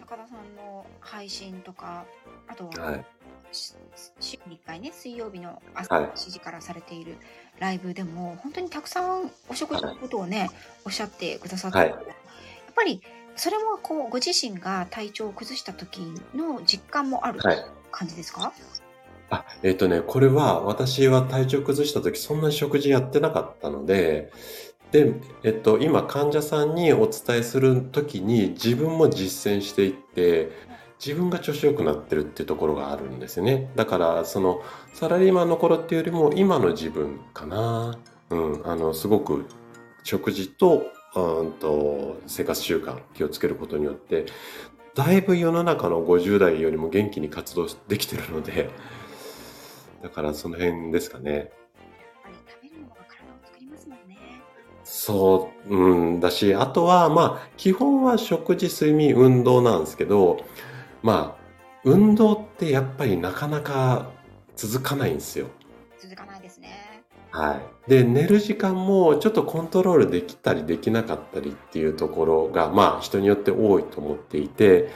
[0.00, 2.04] 高田さんの配信とか、
[2.48, 3.04] あとは、はい。
[3.52, 3.74] し
[4.20, 7.16] 週に1回ね、水曜日の朝はい7時からされている
[7.58, 10.50] ライブでも、本当にたくさんお食事のことをね、
[10.84, 13.00] おっしゃってくださって、はいやっぱり
[13.36, 16.00] それもこうご自身が体調を崩した時
[16.34, 17.64] の実感もあるはい。
[17.90, 18.52] 感じですか、
[19.30, 24.30] あ、えっ、とね、これは私は体調崩した時そんな食事やってなかったので、
[24.92, 30.50] で、えっと、今患者さんにお伝えする時に自分も実践していって、
[31.04, 33.70] 自分が調子良くなってるっていうところがあるんですよね。
[33.76, 34.62] だから、その、
[34.94, 37.98] サラリーマンの頃っていうよりも今の自分かな。
[38.30, 39.44] うん、あの、すごく
[40.04, 44.26] 食事と、うんと、生活習慣気をつけることによって、
[44.94, 48.70] だいぶ世の中の50代よりも元気に活動できてるので、
[50.02, 51.50] だからその辺ですかね。
[54.98, 60.38] そう、うん、だし、あとは、まあ、基本は食事、睡眠、運動なんですけど、
[61.02, 61.46] まあ、
[61.84, 64.10] 運動ってやっぱりなかなか
[64.56, 65.48] 続かないんですよ。
[66.00, 67.04] 続かないですね。
[67.30, 67.90] はい。
[67.90, 74.88] で、寝る時間もちょっとコントロールできたりできなかったりっていうところが、まあ、人によって多いと思っていて、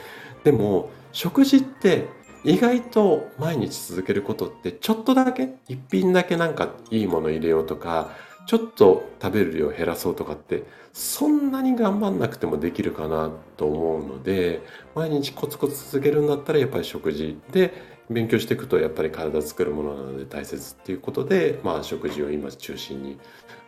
[0.43, 2.07] でも、食事って
[2.43, 8.09] 意外と毎日続けることってちょっとだけ、一品だけなんかいいもの入れようとか、
[8.45, 10.63] ちょっと食べる量減らそうとかって、
[10.93, 14.61] そんなに頑張んなくてもできるかなと思うので、
[14.95, 17.73] 毎日コツコツ続けるんだったらやっぱり食事で
[18.09, 23.19] 勉強していくとやっぱり体作るものなので大切っていうことで、まあ食事を今中心に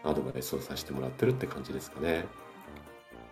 [0.03, 2.25] アドバイスをさせてもらってるって感じですかね。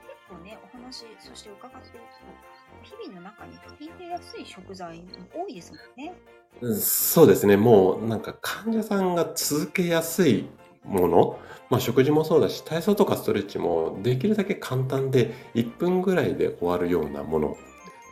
[0.08, 6.14] 結構ね、お話、そして伺っていると、日々の中に取り入れやすい食材も多いですもんね。
[6.62, 7.58] うんそうですね。
[7.58, 10.46] もうなんか患者さんが続けやすい
[10.84, 17.58] もの、まあ食事もそうだし、体操とかストレッチもできるだけ簡単で1分ぐらいで終わるようなもの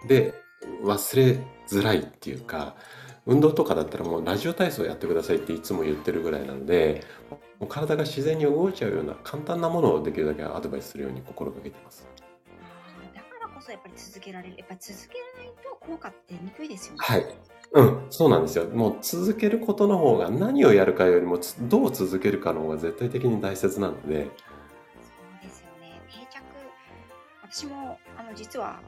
[0.08, 0.34] で
[0.84, 2.76] 忘れづらいっていうか、
[3.26, 7.04] 運動とかだったらもうラジオ体操やってくださいっていつも言ってるぐらいなので、
[7.60, 12.08] もう体が自然に動いちゃうような簡単なものをできるだけアドバイスするように心がけてます。
[13.14, 14.56] だからこそやっぱり続けられる。
[14.58, 17.00] やっぱり続けないと効果ってにくいですよね。
[17.02, 17.26] はい。
[17.72, 18.66] うん、そうなんですよ。
[18.66, 26.02] もう続けることの方が何をやるかよりもつどう続けるかの方が絶対的に大切なので、そうですよね。
[26.08, 26.42] 定着。
[27.44, 28.82] 私も、あの、実は、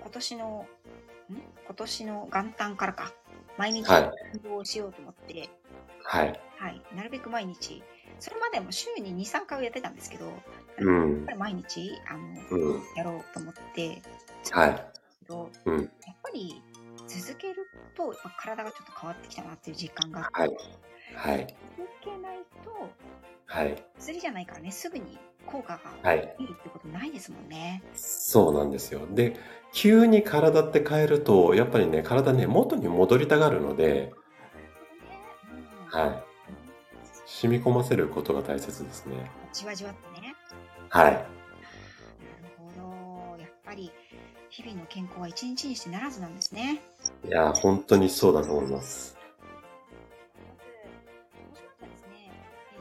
[0.00, 0.66] 今年の、
[1.30, 1.34] ん？
[1.34, 3.12] 今年の元旦からか、
[3.58, 5.50] 毎日はい運動をしようと思って、
[6.04, 6.40] はい。
[6.56, 7.82] はい、なるべく毎日、
[8.18, 10.26] それまでも週に2、3回はやってたんですけど、
[10.78, 12.20] うん毎日、あの、
[12.50, 12.82] うん。
[12.96, 14.02] やろうと思って、
[14.52, 14.86] はい。
[15.20, 15.80] けど、うん。
[15.80, 16.62] やっぱり
[17.06, 20.54] 続けると、体がちょっと変わってきたなっていう実感があって、
[21.14, 21.36] はい。
[21.36, 21.56] はい。
[21.76, 22.90] 続けないと、
[23.46, 23.84] はい。
[23.98, 26.34] 薬じゃないからね、すぐに効果がはい。
[26.38, 27.82] 出るってことないですもんね。
[27.94, 29.06] そうなんですよ。
[29.10, 29.36] で、
[29.72, 34.12] 急に体って変えると、やっぱりね、体ね、元に戻りたがるので、
[35.90, 36.24] はい。
[37.26, 39.30] 染み込ませることが大切ですね。
[39.52, 40.34] じわじわってね。
[40.88, 41.12] はい。
[41.12, 41.26] なる
[42.56, 43.42] ほど。
[43.42, 43.90] やっぱり
[44.52, 46.82] 日々の健康は一日にしてならずなんですね。
[47.26, 49.16] いや、本当にそうだと思います。
[49.40, 49.56] ま
[50.60, 50.62] ず、
[51.48, 52.30] 面白かったですね。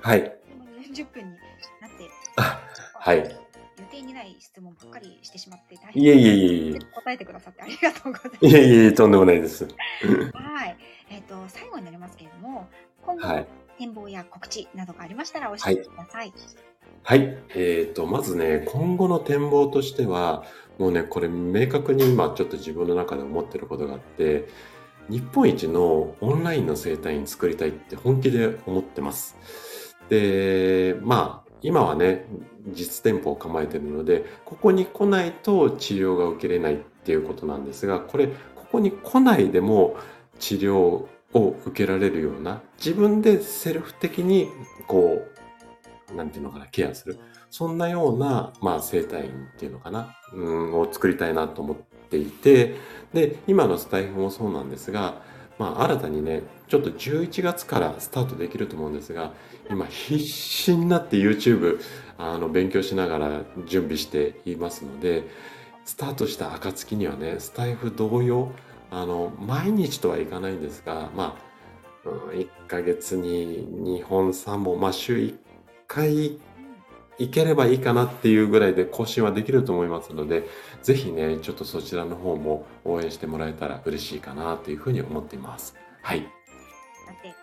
[0.01, 1.31] はいあっという間に40分に
[1.79, 2.59] なって、あ
[2.93, 3.50] はい。
[3.91, 6.79] 予定にない質問ばっかりしてしまって大いえいえいえいえ。
[6.93, 9.65] 答えてくださってありがとうございいえいえ、とんでもないです。
[9.65, 10.37] ます。
[10.37, 10.77] はい。
[11.09, 12.69] えっ、と、最後になりますけれども、
[13.05, 13.47] 今後のはい。
[13.77, 16.33] 展望や告知などがありましたら教えてください。
[17.03, 17.37] はい。
[17.55, 20.45] えっと、まずね、今後の展望としては、
[20.77, 24.47] もうね、これ明確に今ちょっと自分の中で思ってることがあって、
[25.09, 29.35] 日本一のオンラインの生態院作りたいって本気で思ってます。
[30.09, 32.25] で、まあ、今はね、
[32.69, 39.95] 実店舗を構えてるので、ここに来ないと治療が受けれないっていうことなんですが、これ、ここに来ないでも
[40.39, 44.49] 治療を受けられるような、自分でセルフ的に、
[44.87, 45.27] こ
[46.11, 47.19] う、なんていうのかな、ケアする。
[47.49, 51.77] そんなような、まあ、生態院っていうのかな、うん、を作りたいなと思っ
[52.09, 52.75] ていて、
[53.13, 55.21] で、今のスタイフもそうなんですが、
[55.61, 59.31] まあ、新たにね、ちょっと11月からスタートできると思うんですが、
[59.69, 61.79] 今必死になって YouTube、
[62.17, 65.27] あの、勉強しながら準備していますので、
[65.85, 68.51] スタートした暁にはね、スタイフ同様、
[68.89, 71.37] あの、毎日とはいかないんですが、ま
[72.07, 73.63] あ、1ヶ月に
[73.99, 75.35] 2本3本、まあ週1
[75.85, 76.39] 回
[77.17, 80.47] いければいいかなっていうぐらいで更新はできると思いますので、
[80.81, 85.75] ぜひね、ちょっとそちらの方も応援してもらえたら嬉しいかなというふうに思っています。
[86.01, 86.21] はい。
[86.21, 87.35] だって、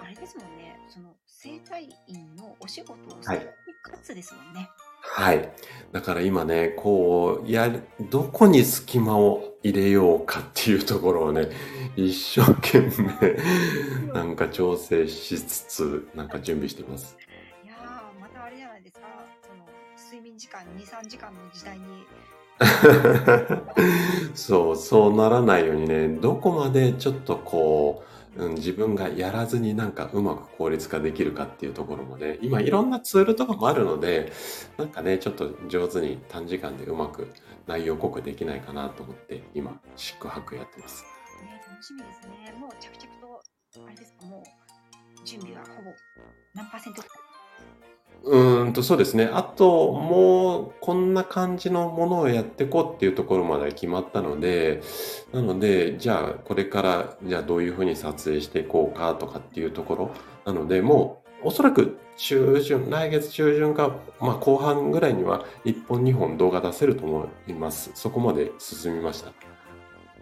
[0.00, 3.46] あれですもんね、その整体院のお仕事をされて
[3.82, 4.68] かつですもんね。
[5.02, 5.52] はい。
[5.90, 11.48] だから今ね、こう、やる、どこに隙間を入れようかっていうところをね、
[11.96, 17.16] 一生懸命、なんか調整しつつ、なんか準備してます。
[20.36, 22.06] 時間、2、3時間の時代に。
[24.34, 28.04] そう、そうならないようにね、どこまでちょっとこ
[28.36, 34.32] う、うん、自分がやらずになんかうまく効率化できるかっていうところもね、今いろんなツールとかもあるので、
[34.78, 37.28] なんかね、ちょっと上手に短時間でうまく
[37.66, 41.04] 内容濃くできないかなと思って、今、宿泊やってます。
[41.42, 42.52] ね、楽しみですね。
[42.58, 43.42] もう着々と、
[43.86, 45.90] あれですか、もう準備はほぼ
[46.54, 47.02] 何パーセント
[48.24, 49.28] うんと、そうですね。
[49.32, 54.80] あと、もう、こんな感じのものをやっていこうっていうところまで決まったので、
[55.32, 60.10] なので、じゃあ、これから、じゃあどういうふうに撮影していこうかとかっていうところ。
[60.44, 67.90] なので、もう、おそらく中旬、来月中旬か、まあ後半ぐらいには1本2本動画出せると思います。
[67.94, 69.32] そこまで進みました。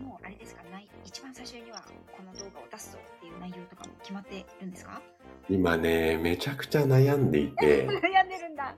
[0.03, 0.63] もうあれですか、
[1.05, 1.83] 一番最初には
[2.17, 5.03] この動画を出すぞっていう内容とかも決まってるんですか？
[5.51, 7.87] 今ね、めちゃくちゃ悩んでいて。
[7.91, 8.77] 悩んでるんだ。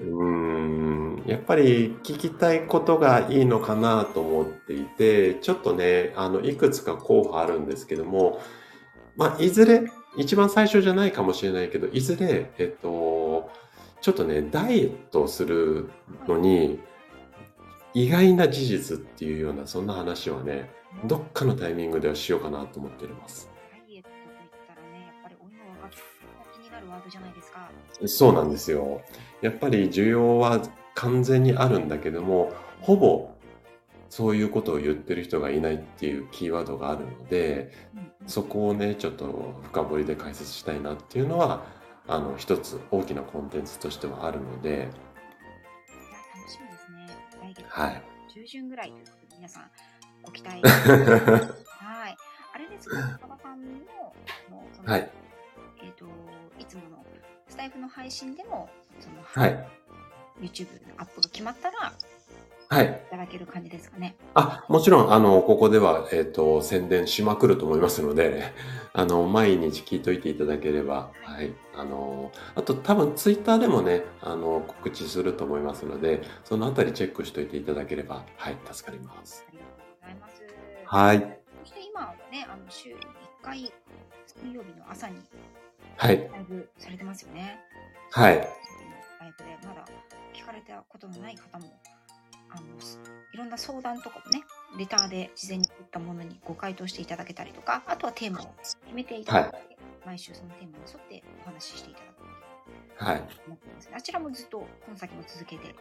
[0.00, 8.40] うん、やっぱり聞きたいことがいいのかなと思っていて、ちょっとね、あの、いくつか候補あるんですけども、
[9.16, 13.50] まあ、いずれ、一番最初じゃないかもしれないけど、いずれ、えっと、
[14.02, 15.88] ちょっとね、ダイエットをする
[16.28, 16.80] のに、
[17.94, 20.70] 意外な事実っていうような、そんな話はね、
[21.04, 23.49] どっかのタイミングではしようかなと思っております。
[27.08, 27.70] じゃないですか。
[28.06, 29.02] そうなんですよ。
[29.42, 30.60] やっぱり需要は
[30.94, 33.30] 完全にあるんだけども、ほぼ
[34.08, 37.72] そういうことを言ってる人がいないっていうキーワードがあるので、
[38.26, 41.64] そこをね、ちょっと深掘りで解説したいなっていうのは、
[42.08, 44.88] あの、一つ大きなコンテンツとしてはあるので。
[46.34, 47.08] 楽しみですね。
[47.40, 49.70] 来月中旬ぐらいということで、皆さん
[50.22, 50.60] ご期待。
[50.66, 52.16] はい。
[52.52, 53.68] あれですか、馬場さんの、
[54.84, 55.10] はい。
[57.60, 59.68] えっ、ー、と、いつものスタイフの配信でも、その、はい。
[60.40, 61.92] YouTube のアップが決まったら、
[62.72, 62.86] はい。
[62.86, 64.14] いただける感じですかね。
[64.34, 68.52] あ、もちろん、あの、ここでは、えっ、ー、と、宣伝しまくると思いますので、
[68.94, 71.52] あの、毎日聞いといていただければ、はい。
[71.74, 79.44] あの、あと多分ツイッターでもね、あの、告知すると思いますので、そのあたりチェックしておいていただければ、はい、助かります。
[79.48, 80.42] ありがとうございます。
[80.86, 81.40] はい。
[81.64, 82.96] そして今ね、あの、週1
[83.42, 83.72] 回、
[84.26, 85.16] 水曜日の朝に
[86.00, 86.30] はい。
[86.32, 87.60] ライブされてますよね。
[88.10, 88.38] はい。
[88.38, 88.48] ライ
[89.36, 89.84] ブでまだ
[90.32, 91.78] 聞かれたことのない方も、
[92.48, 92.62] あの、
[93.34, 94.42] いろんな相談とかもね、
[94.78, 103.04] レターで事前に打ったものにご回答していただけたりとか、あとはテーマを決めていただいて、はい、毎週そのテーマに沿ってお話ししていただく。
[103.04, 103.22] はい。
[103.94, 105.74] あちらもずっとこの先も続けて。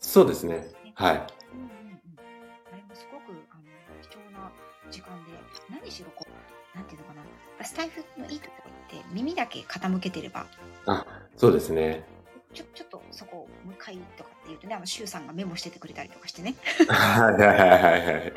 [0.00, 0.66] そうですね。
[0.94, 1.16] はい。
[1.52, 2.00] うんうんうん。
[2.72, 3.62] あれもすごくあの
[4.00, 4.50] 貴重な
[4.90, 5.32] 時間で、
[5.68, 6.32] 何しろこう、
[6.74, 10.46] なんていうのかな、スタイフのいいところって耳だけ傾けてれば。
[10.86, 11.06] あ、
[11.36, 12.04] そうですね。
[12.54, 16.54] ちょ、ちょっとそこをもう一回とかって言うとね、あの、シュウさんがメモしててくれたりとかしてね。
[16.88, 18.32] はいはいはいはい。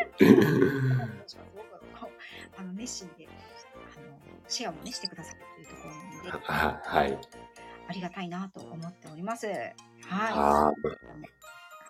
[2.58, 4.18] あの、熱心で、あの、
[4.48, 5.94] シェアもね、してくださるというところ
[6.32, 6.46] なので。
[6.48, 7.20] はい。
[7.88, 9.48] ありがたいなと思っております。
[9.48, 9.56] はい。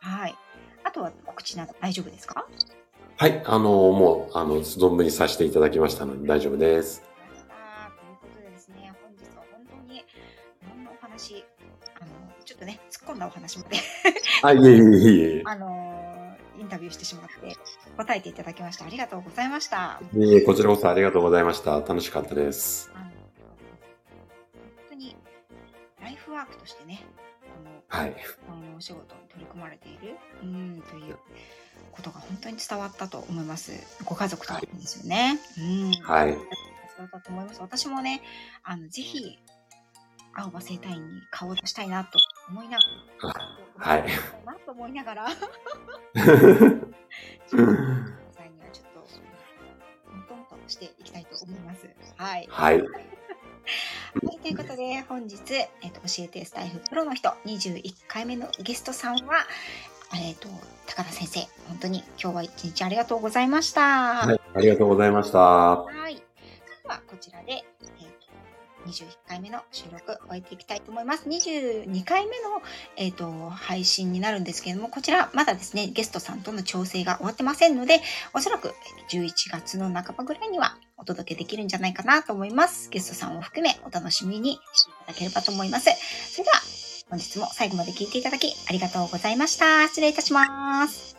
[0.06, 0.36] はい。
[0.84, 2.46] あとは告知など大丈夫ですか？
[3.18, 3.42] はい。
[3.46, 7.06] あの、もう、あの、存分にさせていただきましたので大丈夫です。
[11.16, 11.46] 話、
[12.02, 12.12] あの、
[12.44, 13.78] ちょっとね、突っ込んだお話まで
[14.44, 15.44] あ、いえいえいえ。
[15.48, 17.56] あの、インタビューしてしまって、
[17.98, 18.86] 答えていただきました。
[18.86, 20.02] ありがとうございました。
[20.14, 21.80] いえいえ、こちらこそありがとうございました。
[21.80, 22.92] 楽しかったです。
[22.94, 23.12] あの本
[24.90, 25.16] 当に、
[26.02, 27.02] ライフワークとしてね、
[27.56, 28.16] この、はい。
[28.50, 31.18] あの、お仕事に取り組まれている、うん、という
[31.92, 33.72] ことが本当に伝わったと思います。
[34.04, 35.40] ご家族とですよね。
[35.56, 35.92] はい、うん。
[36.04, 36.28] はい。
[36.28, 36.38] 伝
[37.00, 37.62] わったと思います。
[37.62, 38.22] 私もね、
[38.64, 39.40] あの、ぜひ、
[40.34, 42.78] 青葉生態に顔を出したいなと思いな
[43.22, 44.06] がら、はい。
[44.46, 45.28] なと思いながら、
[48.36, 49.08] 際にはちょっと、
[50.10, 51.90] トントンとしていきたいと思います。
[52.18, 52.48] はい。
[52.50, 52.84] はい。
[54.26, 59.46] はい、ということで、本日、えっ、と、教えてスタイフプロの人、21回目のゲストさんは、
[60.14, 60.48] えっ、と、
[60.88, 63.82] 高田先生、本当に今日は一日ありがとうございました。
[63.82, 65.40] はい、ありがとうございました。
[65.40, 66.16] はい。
[66.16, 66.22] で
[66.86, 67.66] は、こちらで、えっ、
[68.86, 71.28] 21回目の収録終えていきたいと思います。
[71.28, 72.62] 22回目の、
[72.96, 78.02] えーと、配信になるんですけれども、こちらまだですね、ゲストさんとの調整が終わってませんので、
[78.34, 78.74] おそらく
[79.10, 82.90] 11月の半ばぐらいにはお届けできるんじゃないかなと思います。
[82.90, 85.90] ゲストさんを含めお楽しみにしていただければと思います。
[86.32, 86.62] それでは、
[87.10, 89.88] 本日も最後まで聞いていただきありがとうございました。
[89.88, 91.16] 失礼いたします。